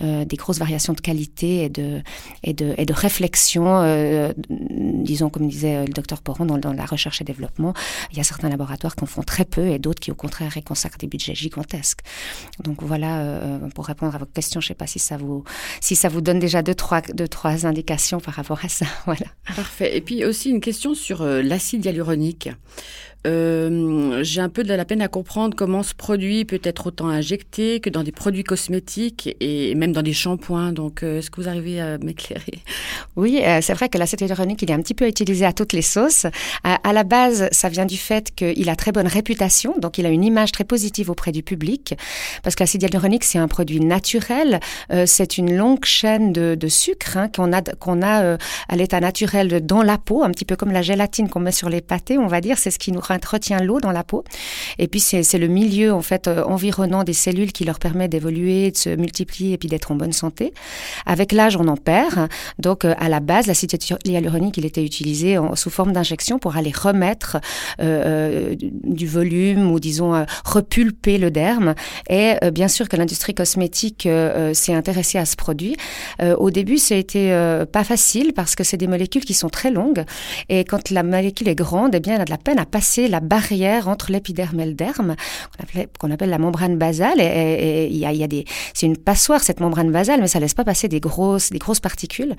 des 0.00 0.36
grosses 0.36 0.58
variations 0.58 0.92
de 0.92 1.00
qualité 1.00 1.64
et 1.64 1.68
de, 1.68 2.02
et 2.42 2.52
de, 2.52 2.74
et 2.76 2.86
de 2.86 2.92
réflexion, 2.92 3.80
euh, 3.82 4.32
disons, 4.48 5.30
comme 5.30 5.48
disait 5.48 5.84
le 5.84 5.92
docteur 5.92 6.22
Poron, 6.22 6.44
dans, 6.44 6.58
dans, 6.58 6.72
la 6.72 6.84
recherche 6.84 7.20
et 7.20 7.24
développement. 7.24 7.35
Il 8.10 8.16
y 8.16 8.20
a 8.20 8.24
certains 8.24 8.48
laboratoires 8.48 8.96
qui 8.96 9.04
en 9.04 9.06
font 9.06 9.22
très 9.22 9.44
peu 9.44 9.66
et 9.68 9.78
d'autres 9.78 10.00
qui, 10.00 10.10
au 10.10 10.14
contraire, 10.14 10.56
y 10.56 10.62
consacrent 10.62 10.98
des 10.98 11.06
budgets 11.06 11.34
gigantesques. 11.34 12.00
Donc 12.62 12.82
voilà, 12.82 13.18
euh, 13.20 13.58
pour 13.74 13.86
répondre 13.86 14.14
à 14.14 14.18
votre 14.18 14.32
question, 14.32 14.60
je 14.60 14.66
ne 14.66 14.68
sais 14.68 14.74
pas 14.74 14.86
si 14.86 14.98
ça 14.98 15.16
vous, 15.16 15.44
si 15.80 15.96
ça 15.96 16.08
vous 16.08 16.20
donne 16.20 16.38
déjà 16.38 16.62
deux 16.62 16.74
trois, 16.74 17.00
deux, 17.00 17.28
trois 17.28 17.66
indications 17.66 18.20
par 18.20 18.34
rapport 18.34 18.64
à 18.64 18.68
ça. 18.68 18.86
Voilà. 19.06 19.26
Parfait. 19.54 19.96
Et 19.96 20.00
puis 20.00 20.24
aussi 20.24 20.50
une 20.50 20.60
question 20.60 20.94
sur 20.94 21.22
euh, 21.22 21.40
l'acide 21.40 21.84
hyaluronique. 21.84 22.48
Euh, 23.26 24.20
j'ai 24.22 24.40
un 24.40 24.48
peu 24.48 24.62
de 24.62 24.72
la 24.72 24.84
peine 24.84 25.02
à 25.02 25.08
comprendre 25.08 25.56
comment 25.56 25.82
ce 25.82 25.94
produit 25.94 26.44
peut 26.44 26.60
être 26.62 26.86
autant 26.86 27.08
injecté 27.08 27.80
que 27.80 27.90
dans 27.90 28.02
des 28.02 28.12
produits 28.12 28.44
cosmétiques 28.44 29.36
et 29.40 29.74
même 29.74 29.92
dans 29.92 30.02
des 30.02 30.12
shampoings. 30.12 30.72
Donc, 30.72 31.02
euh, 31.02 31.18
est-ce 31.18 31.30
que 31.30 31.40
vous 31.40 31.48
arrivez 31.48 31.80
à 31.80 31.98
m'éclairer? 31.98 32.44
Oui, 33.16 33.40
euh, 33.42 33.60
c'est 33.62 33.72
vrai 33.72 33.88
que 33.88 33.96
l'acide 33.96 34.20
hyaluronique, 34.20 34.60
il 34.60 34.70
est 34.70 34.74
un 34.74 34.82
petit 34.82 34.92
peu 34.92 35.06
utilisé 35.08 35.46
à 35.46 35.52
toutes 35.54 35.72
les 35.72 35.80
sauces. 35.80 36.26
À, 36.64 36.92
la 36.92 37.02
base, 37.02 37.48
ça 37.50 37.70
vient 37.70 37.86
du 37.86 37.96
fait 37.96 38.34
qu'il 38.34 38.68
a 38.68 38.76
très 38.76 38.92
bonne 38.92 39.06
réputation, 39.06 39.74
donc 39.78 39.96
il 39.96 40.04
a 40.04 40.10
une 40.10 40.22
image 40.22 40.52
très 40.52 40.64
positive 40.64 41.08
auprès 41.08 41.32
du 41.32 41.42
public, 41.42 41.94
parce 42.42 42.54
que 42.54 42.62
l'acide 42.62 42.82
hyaluronique, 42.82 43.24
c'est 43.24 43.38
un 43.38 43.48
produit 43.48 43.80
naturel, 43.80 44.60
c'est 45.06 45.38
une 45.38 45.56
longue 45.56 45.84
chaîne 45.86 46.32
de, 46.32 46.68
sucre 46.68 47.16
hein, 47.16 47.28
qu'on 47.34 47.52
a, 47.54 47.62
qu'on 47.62 48.02
a 48.02 48.36
à 48.68 48.76
l'état 48.76 49.00
naturel 49.00 49.64
dans 49.64 49.82
la 49.82 49.96
peau, 49.96 50.22
un 50.22 50.30
petit 50.30 50.44
peu 50.44 50.56
comme 50.56 50.72
la 50.72 50.82
gélatine 50.82 51.30
qu'on 51.30 51.40
met 51.40 51.52
sur 51.52 51.70
les 51.70 51.80
pâtés, 51.80 52.18
on 52.18 52.26
va 52.26 52.42
dire, 52.42 52.58
c'est 52.58 52.70
ce 52.70 52.78
qui 52.78 52.92
nous 52.92 53.00
retient 53.24 53.60
l'eau 53.60 53.80
dans 53.80 53.92
la 53.92 54.04
peau. 54.04 54.24
Et 54.78 54.88
puis 54.88 55.00
c'est 55.00 55.38
le 55.38 55.48
milieu 55.48 55.92
en 55.92 56.02
fait 56.02 56.28
euh, 56.28 56.44
environnant 56.44 57.04
des 57.04 57.12
cellules 57.12 57.52
qui 57.52 57.64
leur 57.64 57.78
permet 57.78 58.08
d'évoluer, 58.08 58.70
de 58.70 58.76
se 58.76 58.90
multiplier 58.90 59.54
et 59.54 59.58
puis 59.58 59.68
d'être 59.68 59.92
en 59.92 59.96
bonne 59.96 60.12
santé. 60.12 60.52
Avec 61.06 61.32
l'âge, 61.32 61.56
on 61.56 61.68
en 61.68 61.76
perd. 61.76 62.28
Donc 62.58 62.84
euh, 62.84 62.94
à 62.98 63.08
la 63.08 63.20
base, 63.20 63.46
l'acide 63.46 63.72
hyaluronique, 64.04 64.56
il 64.56 64.66
était 64.66 64.84
utilisé 64.84 65.38
sous 65.54 65.70
forme 65.70 65.92
d'injection 65.92 66.38
pour 66.38 66.56
aller 66.56 66.72
remettre 66.74 67.38
euh, 67.80 68.54
du 68.58 69.06
volume 69.06 69.70
ou 69.70 69.80
disons 69.80 70.24
repulper 70.44 71.18
le 71.18 71.30
derme. 71.30 71.74
Et 72.08 72.34
bien 72.52 72.68
sûr 72.68 72.88
que 72.88 72.96
l'industrie 72.96 73.34
cosmétique 73.34 74.08
s'est 74.52 74.74
intéressée 74.74 75.18
à 75.18 75.24
ce 75.24 75.36
produit. 75.36 75.76
au 76.38 76.50
début, 76.50 76.78
ça 76.78 76.94
a 76.94 76.98
été 76.98 77.30
pas 77.72 77.84
facile 77.84 78.32
parce 78.34 78.54
que 78.54 78.64
c'est 78.64 78.76
des 78.76 78.86
molécules 78.86 79.24
qui 79.24 79.34
sont 79.34 79.48
très 79.48 79.70
longues 79.70 80.04
et 80.48 80.64
quand 80.64 80.90
la 80.90 81.02
molécule 81.02 81.48
est 81.48 81.54
grande, 81.54 81.94
eh 81.94 82.00
bien, 82.00 82.14
elle 82.14 82.22
a 82.22 82.24
de 82.24 82.30
la 82.30 82.38
peine 82.38 82.58
à 82.58 82.66
passer 82.66 82.95
la 83.08 83.20
barrière 83.20 83.88
entre 83.88 84.10
l'épiderme 84.12 84.60
et 84.60 84.66
le 84.66 84.74
derme, 84.74 85.16
qu'on 85.98 86.10
appelle, 86.10 86.30
la 86.30 86.38
membrane 86.38 86.76
basale. 86.76 87.18
Y 87.18 88.04
a, 88.04 88.26
c'est 88.74 88.86
une 88.86 88.96
passoire 88.96 89.42
cette 89.42 89.60
membrane 89.60 89.90
basale, 89.92 90.20
mais 90.20 90.28
ça 90.28 90.40
laisse 90.40 90.54
pas 90.54 90.64
passer 90.64 90.88
des 90.88 91.00
grosses, 91.00 91.50
des 91.50 91.58
grosses 91.58 91.80
particules. 91.80 92.34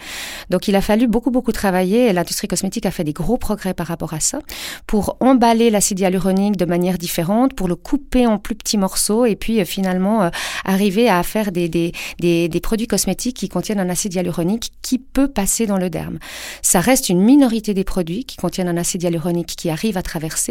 Donc 0.49 0.67
il 0.67 0.75
a 0.75 0.81
fallu 0.81 1.07
beaucoup 1.07 1.31
beaucoup 1.31 1.51
travailler. 1.51 2.11
L'industrie 2.13 2.47
cosmétique 2.47 2.85
a 2.85 2.91
fait 2.91 3.03
des 3.03 3.13
gros 3.13 3.37
progrès 3.37 3.73
par 3.73 3.87
rapport 3.87 4.13
à 4.13 4.19
ça 4.19 4.39
pour 4.87 5.17
emballer 5.19 5.69
l'acide 5.69 5.99
hyaluronique 5.99 6.57
de 6.57 6.65
manière 6.65 6.97
différente, 6.97 7.53
pour 7.53 7.67
le 7.67 7.75
couper 7.75 8.25
en 8.27 8.37
plus 8.37 8.55
petits 8.55 8.77
morceaux 8.77 9.25
et 9.25 9.35
puis 9.35 9.59
euh, 9.59 9.65
finalement 9.65 10.23
euh, 10.23 10.29
arriver 10.65 11.09
à 11.09 11.21
faire 11.23 11.51
des, 11.51 11.69
des, 11.69 11.91
des, 12.19 12.49
des 12.49 12.59
produits 12.59 12.87
cosmétiques 12.87 13.37
qui 13.37 13.49
contiennent 13.49 13.79
un 13.79 13.89
acide 13.89 14.13
hyaluronique 14.13 14.71
qui 14.81 14.99
peut 14.99 15.27
passer 15.27 15.65
dans 15.65 15.77
le 15.77 15.89
derme. 15.89 16.19
Ça 16.61 16.79
reste 16.79 17.09
une 17.09 17.21
minorité 17.21 17.73
des 17.73 17.83
produits 17.83 18.25
qui 18.25 18.37
contiennent 18.37 18.69
un 18.69 18.77
acide 18.77 19.03
hyaluronique 19.03 19.55
qui 19.55 19.69
arrive 19.69 19.97
à 19.97 20.01
traverser. 20.01 20.46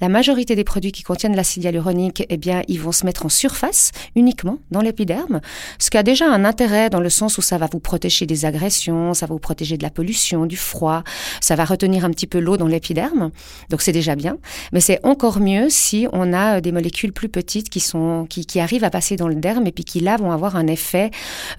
La 0.00 0.08
majorité 0.08 0.54
des 0.56 0.64
produits 0.64 0.92
qui 0.92 1.02
contiennent 1.02 1.36
l'acide 1.36 1.64
hyaluronique, 1.64 2.24
eh 2.28 2.36
bien, 2.36 2.62
ils 2.68 2.80
vont 2.80 2.92
se 2.92 3.04
mettre 3.04 3.26
en 3.26 3.28
surface 3.28 3.92
uniquement 4.16 4.58
dans 4.70 4.80
l'épiderme, 4.80 5.40
ce 5.78 5.90
qui 5.90 5.96
a 5.96 6.02
déjà 6.02 6.30
un 6.30 6.44
intérêt 6.44 6.90
dans 6.90 7.00
le 7.00 7.10
sens 7.10 7.38
où 7.38 7.42
ça 7.42 7.58
va 7.58 7.68
vous 7.70 7.80
protéger 7.80 8.26
des 8.26 8.44
agressions, 8.44 9.14
ça 9.14 9.26
va 9.26 9.34
vous 9.34 9.40
protéger 9.40 9.76
de 9.76 9.82
la 9.82 9.90
pollution, 9.90 10.46
du 10.46 10.56
froid, 10.56 11.02
ça 11.40 11.54
va 11.54 11.64
retenir 11.64 12.04
un 12.04 12.10
petit 12.10 12.26
peu 12.26 12.38
l'eau 12.38 12.56
dans 12.56 12.66
l'épiderme, 12.66 13.30
donc 13.70 13.82
c'est 13.82 13.92
déjà 13.92 14.16
bien. 14.16 14.38
Mais 14.72 14.80
c'est 14.80 15.00
encore 15.04 15.40
mieux 15.40 15.68
si 15.68 16.06
on 16.12 16.32
a 16.32 16.56
euh, 16.56 16.60
des 16.60 16.72
molécules 16.72 17.12
plus 17.12 17.28
petites 17.28 17.68
qui 17.68 17.80
sont 17.80 18.26
qui, 18.28 18.60
arrivent 18.60 18.84
à 18.84 18.90
passer 18.90 19.16
dans 19.16 19.28
le 19.28 19.36
derme 19.36 19.66
et 19.66 19.72
puis 19.72 19.84
qui 19.84 20.00
là 20.00 20.16
vont 20.16 20.32
avoir 20.32 20.56
un 20.56 20.66
effet, 20.66 21.10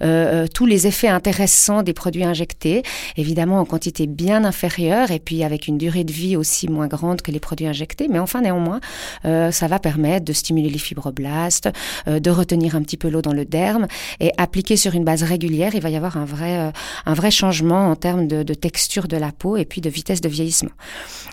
euh, 0.02 0.44
euh 0.44 0.46
tous 0.52 0.66
les 0.66 0.86
effets 0.86 1.08
intéressants 1.08 1.82
des 1.82 1.94
produits 1.94 2.24
injectés, 2.24 2.82
évidemment 3.16 3.60
en 3.60 3.64
quantité 3.64 4.06
bien 4.06 4.44
inférieure 4.44 5.10
et 5.10 5.18
puis 5.18 5.44
avec 5.44 5.66
une 5.66 5.78
durée 5.78 6.04
de 6.04 6.12
vie 6.12 6.36
aussi 6.36 6.68
moins 6.68 6.88
grande 6.88 7.22
que 7.22 7.30
les 7.30 7.40
produits 7.40 7.66
injectés 7.70 8.08
mais 8.08 8.18
enfin 8.18 8.40
néanmoins, 8.40 8.80
euh, 9.24 9.50
ça 9.50 9.68
va 9.68 9.78
permettre 9.78 10.24
de 10.24 10.32
stimuler 10.32 10.68
les 10.68 10.78
fibroblastes, 10.78 11.70
euh, 12.08 12.20
de 12.20 12.30
retenir 12.30 12.76
un 12.76 12.82
petit 12.82 12.96
peu 12.96 13.08
l'eau 13.08 13.22
dans 13.22 13.32
le 13.32 13.44
derme 13.44 13.86
et 14.20 14.32
appliqué 14.36 14.76
sur 14.76 14.94
une 14.94 15.04
base 15.04 15.22
régulière, 15.22 15.74
il 15.74 15.82
va 15.82 15.90
y 15.90 15.96
avoir 15.96 16.16
un 16.16 16.24
vrai, 16.24 16.58
euh, 16.58 16.70
un 17.06 17.14
vrai 17.14 17.30
changement 17.30 17.90
en 17.90 17.96
termes 17.96 18.26
de, 18.26 18.54
texture 18.54 19.08
de 19.08 19.16
la 19.16 19.32
peau 19.32 19.56
et 19.56 19.64
puis 19.64 19.80
de 19.80 19.88
vitesse 19.88 20.20
de 20.20 20.28
vieillissement. 20.28 20.72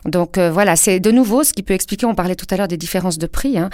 Donc 0.05 0.37
voilà, 0.37 0.75
c'est 0.75 0.99
de 0.99 1.11
nouveau 1.11 1.43
ce 1.43 1.51
qui 1.51 1.63
peut 1.63 1.73
expliquer, 1.73 2.05
on 2.05 2.15
parlait 2.15 2.35
tout 2.35 2.45
à 2.51 2.57
l'heure 2.57 2.67
des 2.67 2.77
différences 2.77 3.17
de 3.17 3.27
prix, 3.27 3.57
hein, 3.57 3.69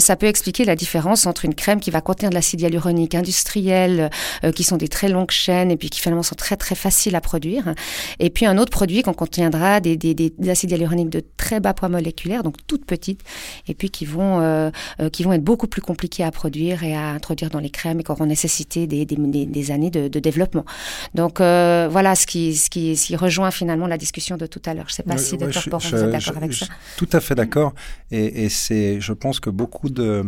ça 0.00 0.16
peut 0.16 0.26
expliquer 0.26 0.64
la 0.64 0.74
différence 0.74 1.26
entre 1.26 1.44
une 1.44 1.54
crème 1.54 1.80
qui 1.80 1.90
va 1.90 2.00
contenir 2.00 2.30
de 2.30 2.34
l'acide 2.34 2.60
hyaluronique 2.60 3.14
industriel, 3.14 4.10
qui 4.54 4.64
sont 4.64 4.76
des 4.76 4.88
très 4.88 5.08
longues 5.08 5.30
chaînes 5.30 5.70
et 5.70 5.76
puis 5.76 5.90
qui 5.90 6.00
finalement 6.00 6.22
sont 6.22 6.34
très 6.34 6.56
très 6.56 6.74
faciles 6.74 7.14
à 7.14 7.20
produire, 7.20 7.74
et 8.18 8.30
puis 8.30 8.46
un 8.46 8.58
autre 8.58 8.70
produit 8.70 9.02
qu'on 9.02 9.14
contiendra 9.14 9.80
des, 9.80 9.96
des 9.96 10.32
acides 10.48 10.72
hyaluroniques 10.72 11.10
de 11.10 11.22
très 11.36 11.60
bas 11.60 11.72
poids 11.72 11.88
moléculaire 11.88 12.07
donc 12.42 12.56
toutes 12.66 12.84
petites, 12.84 13.22
et 13.66 13.74
puis 13.74 13.90
qui 13.90 14.04
vont, 14.04 14.40
euh, 14.40 14.70
euh, 15.00 15.10
qui 15.10 15.22
vont 15.22 15.32
être 15.32 15.42
beaucoup 15.42 15.66
plus 15.66 15.82
compliquées 15.82 16.24
à 16.24 16.30
produire 16.30 16.82
et 16.82 16.94
à 16.94 17.10
introduire 17.10 17.50
dans 17.50 17.60
les 17.60 17.70
crèmes 17.70 18.00
et 18.00 18.04
qui 18.04 18.10
auront 18.10 18.26
nécessité 18.26 18.86
des, 18.86 19.04
des, 19.04 19.70
années 19.70 19.90
de, 19.90 20.08
développement. 20.18 20.64
Donc 21.14 21.40
euh, 21.40 21.88
voilà 21.90 22.14
ce 22.14 22.26
qui, 22.26 22.54
ce, 22.54 22.70
qui, 22.70 22.96
ce 22.96 23.06
qui 23.06 23.16
rejoint 23.16 23.50
finalement 23.50 23.86
la 23.86 23.98
discussion 23.98 24.36
de 24.36 24.46
tout 24.46 24.62
à 24.66 24.74
l'heure. 24.74 24.86
Je 24.88 24.92
ne 24.92 24.96
sais 24.96 25.02
pas 25.02 25.16
si 25.18 25.36
Dr. 25.36 25.78
vous 25.78 26.04
êtes 26.04 26.10
d'accord 26.10 26.36
avec 26.36 26.52
ça. 26.52 26.66
Tout 26.96 27.08
à 27.12 27.20
fait 27.20 27.34
d'accord. 27.34 27.74
Et, 28.10 28.44
et 28.44 28.48
c'est, 28.48 29.00
je 29.00 29.12
pense 29.12 29.40
que 29.40 29.50
beaucoup 29.50 29.90
de 29.90 30.24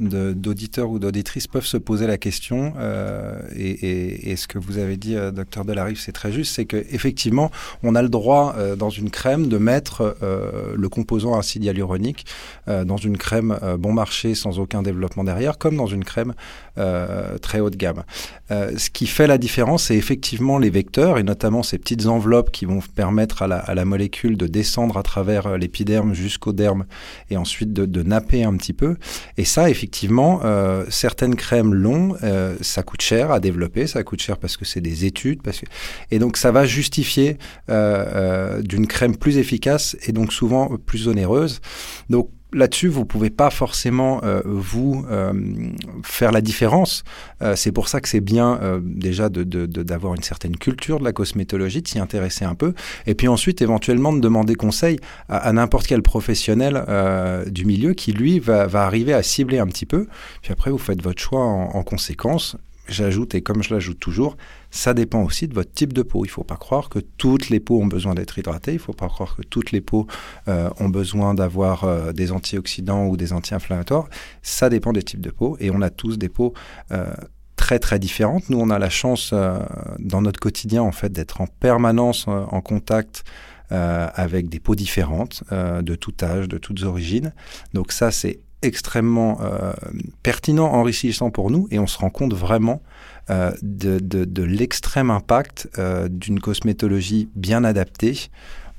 d'auditeurs 0.00 0.90
ou 0.90 0.98
d'auditrices 0.98 1.46
peuvent 1.46 1.66
se 1.66 1.76
poser 1.76 2.06
la 2.06 2.18
question, 2.18 2.72
euh, 2.78 3.38
et, 3.54 4.34
ce 4.36 4.46
que 4.48 4.58
vous 4.58 4.78
avez 4.78 4.96
dit, 4.96 5.14
euh, 5.14 5.30
docteur 5.30 5.64
Delarive, 5.64 6.00
c'est 6.00 6.12
très 6.12 6.32
juste, 6.32 6.54
c'est 6.54 6.64
qu'effectivement, 6.64 7.50
on 7.82 7.94
a 7.94 8.02
le 8.02 8.08
droit 8.08 8.54
euh, 8.56 8.74
dans 8.74 8.90
une 8.90 9.10
crème 9.10 9.48
de 9.48 9.58
mettre 9.58 10.16
le 10.22 10.88
composant 10.88 11.38
acide 11.38 11.64
hyaluronique 11.64 12.26
dans 12.66 12.96
une 12.96 13.16
crème 13.16 13.58
bon 13.78 13.92
marché 13.92 14.34
sans 14.34 14.58
aucun 14.58 14.82
développement 14.82 15.24
derrière, 15.24 15.58
comme 15.58 15.76
dans 15.76 15.86
une 15.86 16.04
crème 16.04 16.34
très 16.76 17.60
haut 17.60 17.70
de 17.70 17.76
gamme. 17.76 18.02
ce 18.50 18.90
qui 18.90 19.06
fait 19.06 19.26
la 19.26 19.38
différence, 19.38 19.84
c'est 19.84 19.96
effectivement 19.96 20.58
les 20.58 20.70
vecteurs, 20.70 21.18
et 21.18 21.22
notamment 21.22 21.62
ces 21.62 21.78
petites 21.78 22.06
enveloppes 22.06 22.50
qui 22.50 22.64
vont 22.64 22.80
permettre 22.94 23.42
à 23.42 23.46
la, 23.46 23.58
à 23.58 23.74
la 23.74 23.84
molécule 23.84 24.36
de 24.36 24.46
descendre 24.46 24.96
à 24.96 25.02
travers 25.02 25.58
l'épiderme 25.58 26.14
jusqu'au 26.14 26.52
derme, 26.52 26.86
et 27.30 27.36
ensuite 27.36 27.72
de, 27.72 27.84
de 27.84 28.02
napper 28.02 28.44
un 28.44 28.56
petit 28.56 28.72
peu. 28.72 28.96
Et 29.36 29.44
ça, 29.44 29.70
effectivement, 29.70 29.81
effectivement, 29.82 30.42
euh, 30.44 30.84
certaines 30.90 31.34
crèmes 31.34 31.74
longues, 31.74 32.16
euh, 32.22 32.54
ça 32.60 32.84
coûte 32.84 33.02
cher 33.02 33.32
à 33.32 33.40
développer, 33.40 33.88
ça 33.88 34.04
coûte 34.04 34.22
cher 34.22 34.38
parce 34.38 34.56
que 34.56 34.64
c'est 34.64 34.80
des 34.80 35.06
études, 35.06 35.40
et 36.12 36.20
donc 36.20 36.36
ça 36.36 36.52
va 36.52 36.64
justifier 36.66 37.36
euh, 37.68 38.62
d'une 38.62 38.86
crème 38.86 39.16
plus 39.16 39.38
efficace 39.38 39.96
et 40.06 40.12
donc 40.12 40.32
souvent 40.32 40.76
plus 40.86 41.08
onéreuse. 41.08 41.60
Donc 42.10 42.30
là-dessus, 42.52 42.88
vous 42.88 43.04
pouvez 43.04 43.30
pas 43.30 43.50
forcément 43.50 44.20
euh, 44.24 44.42
vous 44.44 45.04
euh, 45.10 45.32
faire 46.02 46.32
la 46.32 46.40
différence. 46.40 47.04
Euh, 47.42 47.56
c'est 47.56 47.72
pour 47.72 47.88
ça 47.88 48.00
que 48.00 48.08
c'est 48.08 48.20
bien 48.20 48.60
déjà 48.82 49.28
d'avoir 49.28 50.12
de, 50.12 50.18
une 50.18 50.22
certaine 50.22 50.56
culture 50.56 50.98
de 50.98 51.04
la 51.04 51.12
cosmétologie, 51.12 51.82
de 51.82 51.88
s'y 51.88 51.98
intéresser 51.98 52.44
un 52.44 52.54
peu, 52.54 52.74
et 53.06 53.14
puis 53.14 53.28
ensuite 53.28 53.62
éventuellement 53.62 54.12
de 54.12 54.20
demander 54.20 54.54
conseil 54.54 54.98
à, 55.28 55.52
n'importe 55.52 55.86
quel 55.86 56.02
professionnel 56.02 56.84
du 57.50 57.64
milieu 57.64 57.94
qui 57.94 58.12
lui 58.12 58.38
va, 58.38 58.66
va, 58.66 58.84
arriver 58.84 59.12
à 59.12 59.22
cibler 59.22 59.58
un 59.58 59.66
petit 59.66 59.86
peu. 59.86 60.06
Puis 60.42 60.52
après, 60.52 60.70
vous 60.70 60.78
faites 60.78 61.02
votre 61.02 61.20
choix 61.20 61.40
en, 61.40 61.70
en 61.74 61.82
conséquence. 61.82 62.56
J'ajoute, 62.88 63.36
et 63.36 63.42
comme 63.42 63.62
je 63.62 63.72
l'ajoute 63.72 64.00
toujours, 64.00 64.36
ça 64.72 64.92
dépend 64.92 65.22
aussi 65.22 65.46
de 65.46 65.54
votre 65.54 65.70
type 65.70 65.92
de 65.92 66.02
peau. 66.02 66.24
Il 66.24 66.28
ne 66.28 66.32
faut 66.32 66.42
pas 66.42 66.56
croire 66.56 66.88
que 66.88 66.98
toutes 66.98 67.48
les 67.48 67.60
peaux 67.60 67.80
ont 67.80 67.86
besoin 67.86 68.14
d'être 68.14 68.38
hydratées. 68.38 68.72
Il 68.72 68.76
ne 68.76 68.80
faut 68.80 68.92
pas 68.92 69.08
croire 69.08 69.36
que 69.36 69.42
toutes 69.42 69.70
les 69.70 69.80
peaux 69.80 70.08
euh, 70.48 70.68
ont 70.80 70.88
besoin 70.88 71.34
d'avoir 71.34 71.84
euh, 71.84 72.12
des 72.12 72.32
antioxydants 72.32 73.06
ou 73.06 73.16
des 73.16 73.32
anti-inflammatoires. 73.32 74.08
Ça 74.42 74.68
dépend 74.68 74.92
des 74.92 75.04
types 75.04 75.20
de 75.20 75.30
peau. 75.30 75.56
Et 75.60 75.70
on 75.70 75.80
a 75.80 75.90
tous 75.90 76.18
des 76.18 76.28
peaux 76.28 76.54
euh, 76.90 77.06
très 77.54 77.78
très 77.78 78.00
différentes. 78.00 78.50
Nous, 78.50 78.58
on 78.58 78.70
a 78.70 78.80
la 78.80 78.90
chance 78.90 79.32
dans 80.00 80.20
notre 80.20 80.40
quotidien 80.40 80.82
en 80.82 80.90
fait 80.90 81.12
d'être 81.12 81.40
en 81.40 81.46
permanence 81.46 82.26
en 82.26 82.60
contact 82.60 83.22
avec 83.70 84.48
des 84.48 84.58
peaux 84.58 84.74
différentes, 84.74 85.44
de 85.50 85.94
tout 85.94 86.12
âge, 86.22 86.48
de 86.48 86.58
toutes 86.58 86.82
origines. 86.82 87.32
Donc 87.72 87.92
ça, 87.92 88.10
c'est 88.10 88.40
extrêmement 88.62 89.38
pertinent, 90.22 90.66
enrichissant 90.66 91.30
pour 91.30 91.50
nous, 91.50 91.68
et 91.70 91.78
on 91.78 91.86
se 91.86 91.98
rend 91.98 92.10
compte 92.10 92.34
vraiment 92.34 92.82
de, 93.28 93.98
de 93.98 94.42
l'extrême 94.42 95.10
impact 95.10 95.68
d'une 96.10 96.40
cosmétologie 96.40 97.28
bien 97.34 97.64
adaptée 97.64 98.30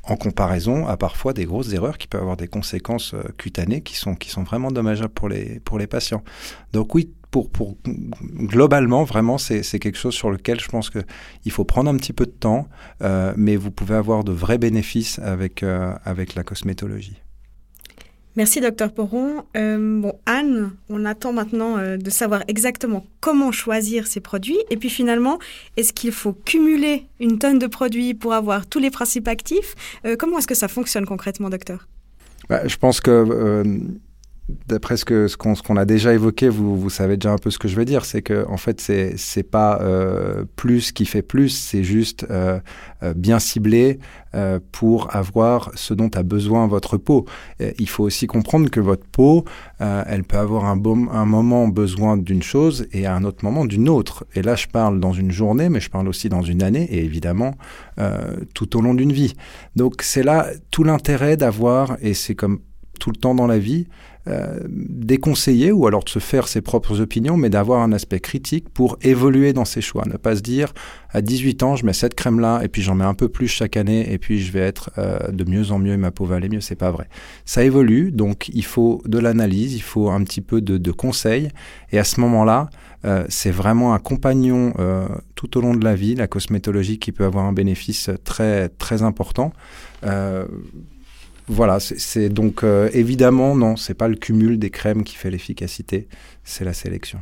en 0.03 0.17
comparaison 0.17 0.85
à 0.87 0.97
parfois 0.97 1.33
des 1.33 1.45
grosses 1.45 1.73
erreurs 1.73 1.97
qui 1.97 2.07
peuvent 2.07 2.21
avoir 2.21 2.37
des 2.37 2.47
conséquences 2.47 3.13
euh, 3.13 3.23
cutanées 3.37 3.81
qui 3.81 3.95
sont, 3.95 4.15
qui 4.15 4.29
sont 4.29 4.43
vraiment 4.43 4.69
dommageables 4.69 5.13
pour 5.13 5.29
les, 5.29 5.61
pour 5.61 5.79
les 5.79 5.87
patients. 5.87 6.23
Donc 6.73 6.93
oui, 6.93 7.13
pour, 7.31 7.49
pour, 7.49 7.77
globalement, 7.85 9.05
vraiment, 9.05 9.39
c'est 9.39 9.63
quelque 9.79 9.97
chose 9.97 10.13
sur 10.13 10.29
lequel 10.29 10.59
je 10.59 10.67
pense 10.67 10.91
qu'il 10.91 11.51
faut 11.51 11.65
prendre 11.65 11.89
un 11.89 11.97
petit 11.97 12.13
peu 12.13 12.27
de 12.27 12.31
temps, 12.31 12.67
euh, 13.01 13.33
mais 13.35 13.55
vous 13.55 13.71
pouvez 13.71 13.95
avoir 13.95 14.23
de 14.23 14.31
vrais 14.31 14.59
bénéfices 14.59 15.17
avec, 15.17 15.63
euh, 15.63 15.95
avec 16.05 16.35
la 16.35 16.43
cosmétologie. 16.43 17.23
Merci, 18.35 18.61
docteur 18.61 18.91
Poron. 18.91 19.43
Euh, 19.55 20.01
bon, 20.01 20.13
Anne, 20.25 20.71
on 20.89 21.05
attend 21.05 21.33
maintenant 21.33 21.77
euh, 21.77 21.97
de 21.97 22.09
savoir 22.09 22.43
exactement 22.47 23.05
comment 23.19 23.51
choisir 23.51 24.07
ces 24.07 24.21
produits. 24.21 24.57
Et 24.71 24.77
puis 24.77 24.89
finalement, 24.89 25.37
est-ce 25.77 25.93
qu'il 25.93 26.11
faut 26.11 26.33
cumuler 26.33 27.05
une 27.19 27.37
tonne 27.37 27.59
de 27.59 27.67
produits 27.67 28.15
pour 28.15 28.33
avoir 28.33 28.65
tous 28.65 28.79
les 28.79 28.89
principes 28.89 29.27
actifs? 29.27 29.75
Euh, 30.05 30.15
Comment 30.17 30.39
est-ce 30.39 30.47
que 30.47 30.55
ça 30.55 30.67
fonctionne 30.67 31.05
concrètement, 31.05 31.49
docteur? 31.49 31.87
Bah, 32.49 32.67
Je 32.67 32.75
pense 32.77 33.01
que 33.01 33.63
d'après 34.67 34.97
ce 34.97 35.05
qu'on 35.37 35.55
ce 35.55 35.63
qu'on 35.63 35.77
a 35.77 35.85
déjà 35.85 36.13
évoqué, 36.13 36.49
vous, 36.49 36.77
vous 36.77 36.89
savez 36.89 37.15
déjà 37.15 37.31
un 37.31 37.37
peu 37.37 37.49
ce 37.49 37.57
que 37.57 37.67
je 37.69 37.75
veux 37.75 37.85
dire, 37.85 38.03
c'est 38.03 38.21
que 38.21 38.45
en 38.49 38.57
fait 38.57 38.81
c'est 38.81 39.13
c'est 39.17 39.43
pas 39.43 39.79
euh, 39.81 40.43
plus 40.57 40.91
qui 40.91 41.05
fait 41.05 41.21
plus, 41.21 41.49
c'est 41.49 41.83
juste 41.83 42.25
euh, 42.29 42.59
euh, 43.03 43.13
bien 43.13 43.39
ciblé 43.39 43.99
euh, 44.35 44.59
pour 44.73 45.15
avoir 45.15 45.71
ce 45.75 45.93
dont 45.93 46.09
a 46.15 46.23
besoin 46.23 46.67
votre 46.67 46.97
peau. 46.97 47.25
Il 47.79 47.87
faut 47.87 48.03
aussi 48.03 48.27
comprendre 48.27 48.69
que 48.69 48.81
votre 48.81 49.05
peau, 49.05 49.45
euh, 49.79 50.03
elle 50.07 50.23
peut 50.23 50.37
avoir 50.37 50.65
un, 50.65 50.75
bon, 50.75 51.07
un 51.11 51.25
moment 51.25 51.69
besoin 51.69 52.17
d'une 52.17 52.43
chose 52.43 52.87
et 52.91 53.05
à 53.05 53.15
un 53.15 53.23
autre 53.23 53.45
moment 53.45 53.63
d'une 53.63 53.87
autre. 53.87 54.25
Et 54.35 54.41
là 54.41 54.55
je 54.55 54.67
parle 54.67 54.99
dans 54.99 55.13
une 55.13 55.31
journée, 55.31 55.69
mais 55.69 55.79
je 55.79 55.89
parle 55.89 56.09
aussi 56.09 56.27
dans 56.27 56.41
une 56.41 56.63
année 56.63 56.83
et 56.83 57.03
évidemment 57.03 57.55
tout 58.53 58.75
au 58.75 58.81
long 58.81 58.93
d'une 58.93 59.13
vie. 59.13 59.35
Donc 59.75 60.01
c'est 60.01 60.23
là 60.23 60.47
tout 60.71 60.83
l'intérêt 60.83 61.37
d'avoir 61.37 61.95
et 62.01 62.13
c'est 62.13 62.35
comme 62.35 62.59
tout 63.03 63.09
le 63.09 63.17
temps 63.17 63.35
dans 63.35 63.47
la 63.47 63.59
vie, 63.59 63.85
euh, 64.29 64.61
déconseiller 64.69 65.73
ou 65.73 65.87
alors 65.87 66.05
de 66.05 66.09
se 66.09 66.19
faire 66.19 66.47
ses 66.47 66.61
propres 66.61 67.01
opinions, 67.01 67.35
mais 67.35 67.49
d'avoir 67.49 67.81
un 67.81 67.91
aspect 67.91 68.21
critique 68.21 68.69
pour 68.69 68.97
évoluer 69.01 69.51
dans 69.51 69.65
ses 69.65 69.81
choix. 69.81 70.05
Ne 70.05 70.15
pas 70.15 70.37
se 70.37 70.41
dire 70.41 70.73
à 71.09 71.19
18 71.19 71.63
ans, 71.63 71.75
je 71.75 71.85
mets 71.85 71.91
cette 71.91 72.15
crème-là 72.15 72.61
et 72.63 72.69
puis 72.69 72.81
j'en 72.81 72.95
mets 72.95 73.03
un 73.03 73.13
peu 73.13 73.27
plus 73.27 73.49
chaque 73.49 73.75
année 73.75 74.13
et 74.13 74.17
puis 74.17 74.39
je 74.39 74.53
vais 74.53 74.61
être 74.61 74.91
euh, 74.97 75.19
de 75.33 75.43
mieux 75.43 75.71
en 75.73 75.79
mieux 75.79 75.91
et 75.91 75.97
ma 75.97 76.11
peau 76.11 76.23
va 76.23 76.37
aller 76.37 76.47
mieux. 76.47 76.61
C'est 76.61 76.77
pas 76.77 76.91
vrai. 76.91 77.09
Ça 77.43 77.65
évolue, 77.65 78.11
donc 78.11 78.47
il 78.53 78.63
faut 78.63 79.01
de 79.05 79.19
l'analyse, 79.19 79.75
il 79.75 79.83
faut 79.83 80.09
un 80.09 80.23
petit 80.23 80.39
peu 80.39 80.61
de, 80.61 80.77
de 80.77 80.91
conseils 80.93 81.49
et 81.91 81.99
à 81.99 82.05
ce 82.05 82.21
moment-là, 82.21 82.69
euh, 83.03 83.25
c'est 83.27 83.51
vraiment 83.51 83.93
un 83.93 83.99
compagnon 83.99 84.71
tout 85.35 85.57
au 85.57 85.61
long 85.61 85.73
de 85.73 85.83
la 85.83 85.95
vie, 85.95 86.15
la 86.15 86.27
cosmétologie 86.27 86.97
qui 86.97 87.11
peut 87.11 87.25
avoir 87.25 87.43
un 87.43 87.51
bénéfice 87.51 88.09
très 88.23 88.69
très 88.69 89.03
important. 89.03 89.51
Voilà, 91.47 91.79
c'est 91.79 92.29
donc 92.29 92.63
euh, 92.63 92.89
évidemment 92.93 93.55
non, 93.55 93.75
c'est 93.75 93.93
pas 93.93 94.07
le 94.07 94.15
cumul 94.15 94.57
des 94.57 94.69
crèmes 94.69 95.03
qui 95.03 95.15
fait 95.15 95.29
l'efficacité, 95.29 96.07
c'est 96.43 96.63
la 96.63 96.73
sélection 96.73 97.21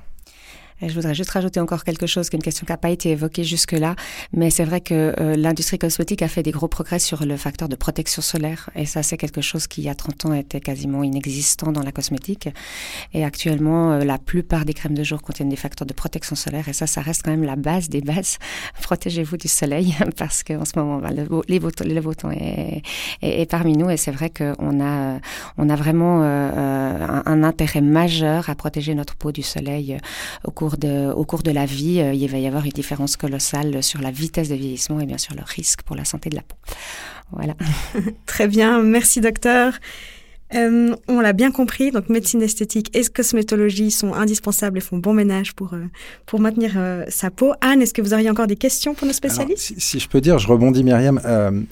je 0.89 0.93
voudrais 0.93 1.13
juste 1.13 1.29
rajouter 1.31 1.59
encore 1.59 1.83
quelque 1.83 2.07
chose, 2.07 2.29
qu'une 2.29 2.41
question 2.41 2.65
qui 2.65 2.71
n'a 2.71 2.77
pas 2.77 2.89
été 2.89 3.11
évoquée 3.11 3.43
jusque-là, 3.43 3.95
mais 4.33 4.49
c'est 4.49 4.65
vrai 4.65 4.81
que 4.81 5.13
euh, 5.19 5.35
l'industrie 5.35 5.77
cosmétique 5.77 6.21
a 6.21 6.27
fait 6.27 6.43
des 6.43 6.51
gros 6.51 6.67
progrès 6.67 6.99
sur 6.99 7.25
le 7.25 7.37
facteur 7.37 7.69
de 7.69 7.75
protection 7.75 8.21
solaire, 8.21 8.69
et 8.75 8.85
ça 8.85 9.03
c'est 9.03 9.17
quelque 9.17 9.41
chose 9.41 9.67
qui 9.67 9.81
il 9.81 9.85
y 9.85 9.89
a 9.89 9.95
30 9.95 10.25
ans 10.25 10.33
était 10.33 10.61
quasiment 10.61 11.03
inexistant 11.03 11.71
dans 11.71 11.83
la 11.83 11.91
cosmétique, 11.91 12.49
et 13.13 13.23
actuellement 13.23 13.93
euh, 13.93 14.03
la 14.03 14.17
plupart 14.17 14.65
des 14.65 14.73
crèmes 14.73 14.93
de 14.93 15.03
jour 15.03 15.21
contiennent 15.21 15.49
des 15.49 15.55
facteurs 15.55 15.85
de 15.85 15.93
protection 15.93 16.35
solaire, 16.35 16.67
et 16.67 16.73
ça 16.73 16.87
ça 16.87 17.01
reste 17.01 17.23
quand 17.23 17.31
même 17.31 17.43
la 17.43 17.55
base 17.55 17.89
des 17.89 18.01
bases. 18.01 18.37
Protégez-vous 18.81 19.37
du 19.37 19.47
soleil, 19.47 19.95
parce 20.17 20.43
qu'en 20.43 20.65
ce 20.65 20.77
moment 20.77 20.97
bah, 20.99 21.11
le, 21.11 21.27
les 21.47 21.59
le 21.59 22.01
beau 22.01 22.13
temps 22.13 22.31
est, 22.31 22.81
est, 23.21 23.41
est, 23.41 23.45
parmi 23.45 23.77
nous, 23.77 23.89
et 23.89 23.97
c'est 23.97 24.11
vrai 24.11 24.29
qu'on 24.29 24.81
a, 24.81 25.19
on 25.57 25.69
a 25.69 25.75
vraiment 25.75 26.21
euh, 26.23 27.05
un, 27.07 27.23
un 27.25 27.43
intérêt 27.43 27.81
majeur 27.81 28.49
à 28.49 28.55
protéger 28.55 28.95
notre 28.95 29.15
peau 29.15 29.31
du 29.31 29.41
soleil 29.43 29.97
au 30.43 30.51
cours 30.51 30.70
de, 30.77 31.11
au 31.11 31.25
cours 31.25 31.43
de 31.43 31.51
la 31.51 31.65
vie, 31.65 31.99
euh, 31.99 32.13
il 32.13 32.29
va 32.29 32.37
y 32.37 32.47
avoir 32.47 32.65
une 32.65 32.71
différence 32.71 33.17
colossale 33.17 33.81
sur 33.83 34.01
la 34.01 34.11
vitesse 34.11 34.49
de 34.49 34.55
vieillissement 34.55 34.99
et 34.99 35.05
bien 35.05 35.17
sûr 35.17 35.35
le 35.35 35.43
risque 35.45 35.81
pour 35.83 35.95
la 35.95 36.05
santé 36.05 36.29
de 36.29 36.35
la 36.35 36.41
peau. 36.41 36.55
Voilà. 37.31 37.55
Très 38.25 38.47
bien, 38.47 38.81
merci 38.81 39.21
docteur. 39.21 39.73
Euh, 40.53 40.93
on 41.07 41.21
l'a 41.21 41.31
bien 41.31 41.49
compris, 41.51 41.91
donc 41.91 42.09
médecine 42.09 42.41
esthétique 42.41 42.95
et 42.95 43.05
cosmétologie 43.05 43.89
sont 43.89 44.13
indispensables 44.13 44.79
et 44.79 44.81
font 44.81 44.97
bon 44.97 45.13
ménage 45.13 45.53
pour, 45.53 45.73
euh, 45.73 45.85
pour 46.25 46.41
maintenir 46.41 46.73
sa 47.07 47.31
peau. 47.31 47.53
Anne, 47.61 47.81
est-ce 47.81 47.93
que 47.93 48.01
vous 48.01 48.13
auriez 48.13 48.29
encore 48.29 48.47
des 48.47 48.57
questions 48.57 48.93
pour 48.93 49.07
nos 49.07 49.13
spécialistes? 49.13 49.59
si, 49.59 49.79
si, 49.79 49.99
je 49.99 50.09
peux 50.09 50.19
dire, 50.19 50.39
je 50.39 50.47
rebondis 50.47 50.83
Myriam, 50.83 51.21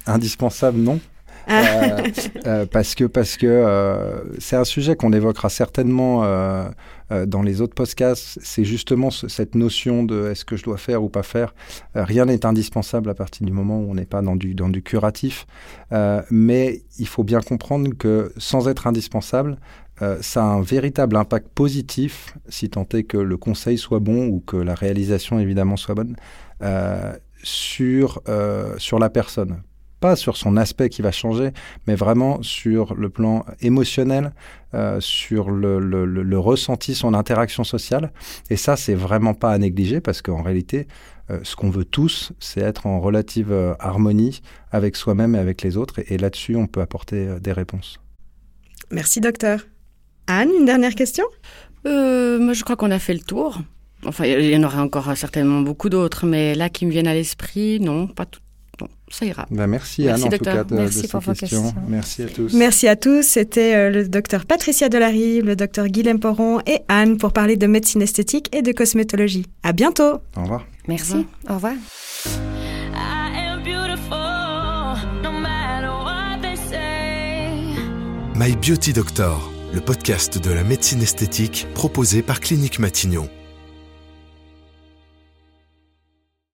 indispensable 0.06 0.80
non, 0.80 1.02
ah. 1.50 1.62
euh, 1.62 1.98
euh, 2.46 2.66
parce 2.72 2.94
que 2.94 3.06
parce 3.06 3.36
que 3.36 3.48
euh, 3.48 4.22
c'est 4.38 4.56
un 4.56 4.64
sujet 4.64 4.96
qu'on 4.96 5.12
évoquera 5.12 5.50
certainement 5.50 6.24
euh, 7.12 7.20
euh, 7.20 7.26
dans 7.26 7.42
les 7.42 7.62
autres 7.62 7.76
podcasts. 7.76 8.40
C'est 8.42 8.64
justement 8.64 9.10
ce, 9.10 9.28
cette 9.28 9.56
notion 9.56 10.04
de 10.04 10.30
est-ce 10.30 10.46
que 10.46 10.56
je 10.56 10.64
dois 10.64 10.78
faire 10.78 11.04
ou 11.04 11.10
pas 11.10 11.24
faire. 11.24 11.54
rien 11.96 12.26
n'est 12.26 12.46
indispensable 12.46 13.10
à 13.10 13.14
partir 13.14 13.46
du 13.46 13.52
moment 13.52 13.80
où 13.80 13.92
on 13.92 13.96
n'est 13.96 14.06
pas 14.06 14.22
dans 14.22 14.36
du 14.36 14.54
dans 14.54 14.70
du 14.70 14.82
curatif. 14.82 15.46
mais 16.32 16.82
il 16.98 17.08
faut 17.08 17.24
bien 17.24 17.42
comprendre 17.42 17.90
que 17.98 18.32
sans 18.38 18.68
être 18.68 18.88
indispensable, 18.88 19.58
ça 20.22 20.44
a 20.44 20.48
un 20.48 20.62
véritable 20.62 21.16
impact 21.18 21.50
positif, 21.50 22.36
si 22.48 22.70
tant 22.70 22.88
est 22.94 23.04
que 23.04 23.18
le 23.18 23.38
conseil 23.38 23.78
soit 23.78 24.00
bon 24.00 24.28
ou 24.28 24.40
que 24.40 24.58
la 24.58 24.76
réalisation 24.76 25.40
évidemment 25.40 25.78
soit 25.78 25.96
bonne, 25.96 26.16
sur, 27.44 28.22
sur 28.78 29.00
la 29.00 29.10
personne 29.10 29.62
pas 30.00 30.16
sur 30.16 30.38
son 30.38 30.58
aspect 30.58 30.90
qui 30.90 31.02
va 31.02 31.12
changer, 31.12 31.52
mais 31.88 31.96
vraiment 31.96 32.42
sur 32.42 32.96
le 32.96 33.10
plan 33.10 33.46
émotionnel, 33.62 34.32
euh, 34.74 35.00
sur 35.00 35.52
le, 35.52 35.80
le, 35.80 36.06
le, 36.06 36.40
ressenti, 36.40 36.96
son 36.96 37.14
interaction 37.14 37.64
sociale. 37.64 38.12
Et 38.50 38.56
ça, 38.56 38.76
c'est 38.76 38.96
vraiment 38.96 39.34
pas 39.34 39.52
à 39.52 39.58
négliger 39.58 40.00
parce 40.02 40.22
qu'en 40.22 40.42
réalité, 40.42 40.88
euh, 41.32 41.40
ce 41.44 41.56
qu'on 41.56 41.70
veut 41.70 41.86
tous, 41.86 42.32
c'est 42.40 42.62
être 42.62 42.88
en 42.88 43.00
relative 43.00 43.52
euh, 43.52 43.74
harmonie 43.80 44.42
avec 44.72 44.96
soi-même 44.96 45.36
et 45.36 45.40
avec 45.40 45.62
les 45.62 45.78
autres. 45.78 46.00
Et, 46.00 46.14
et 46.14 46.18
là-dessus, 46.18 46.56
on 46.56 46.68
peut 46.68 46.82
apporter 46.82 47.28
euh, 47.28 47.40
des 47.40 47.52
réponses. 47.52 48.00
Merci, 48.92 49.22
docteur. 49.22 49.62
Anne, 50.28 50.50
une 50.58 50.66
dernière 50.66 50.96
question? 50.96 51.26
Moi, 51.86 52.54
je 52.54 52.64
crois 52.64 52.76
qu'on 52.76 52.92
a 52.92 53.00
fait 53.00 53.14
le 53.14 53.22
tour. 53.22 53.60
Enfin, 54.06 54.26
il 54.26 54.50
y 54.50 54.56
en 54.56 54.64
aura 54.64 54.82
encore 54.82 55.16
certainement 55.16 55.62
beaucoup 55.62 55.90
d'autres, 55.90 56.26
mais 56.26 56.56
là 56.56 56.70
qui 56.70 56.86
me 56.86 56.92
viennent 56.92 57.08
à 57.08 57.14
l'esprit, 57.14 57.80
non, 57.80 58.08
pas 58.08 58.26
tout 58.26 58.42
Bon, 58.80 58.88
ça 59.10 59.26
ira. 59.26 59.46
Ben 59.52 59.68
merci, 59.68 60.04
merci, 60.06 60.24
Anne, 60.24 60.28
en 60.28 60.30
docteur. 60.32 60.54
tout 60.54 60.70
cas, 60.70 60.76
de, 60.76 60.82
merci 60.82 61.02
de 61.02 61.08
pour 61.08 61.20
vos 61.20 61.34
questions. 61.34 61.64
questions. 61.64 61.82
Merci 61.88 62.24
à 62.24 62.28
tous. 62.28 62.54
Merci 62.54 62.88
à 62.88 62.96
tous. 62.96 63.24
C'était 63.24 63.76
euh, 63.76 63.90
le 63.90 64.08
docteur 64.08 64.46
Patricia 64.46 64.88
Delarive, 64.88 65.46
le 65.46 65.56
docteur 65.56 65.88
Guilhem 65.88 66.20
Poron 66.20 66.60
et 66.66 66.80
Anne 66.88 67.18
pour 67.18 67.34
parler 67.34 67.58
de 67.58 67.68
médecine 67.68 68.02
esthétique 68.02 68.48
et 68.56 68.62
de 68.62 68.72
cosmétologie. 68.72 69.46
À 69.64 69.74
bientôt. 69.74 70.22
Au 70.38 70.42
revoir. 70.44 70.66
Merci. 70.88 71.26
Au 71.50 71.56
revoir. 71.56 71.74
My 78.36 78.56
Beauty 78.56 78.94
Doctor, 78.94 79.52
le 79.74 79.82
podcast 79.82 80.42
de 80.42 80.52
la 80.52 80.64
médecine 80.64 81.02
esthétique 81.02 81.68
proposé 81.74 82.22
par 82.22 82.40
Clinique 82.40 82.80
Matignon. 82.80 83.28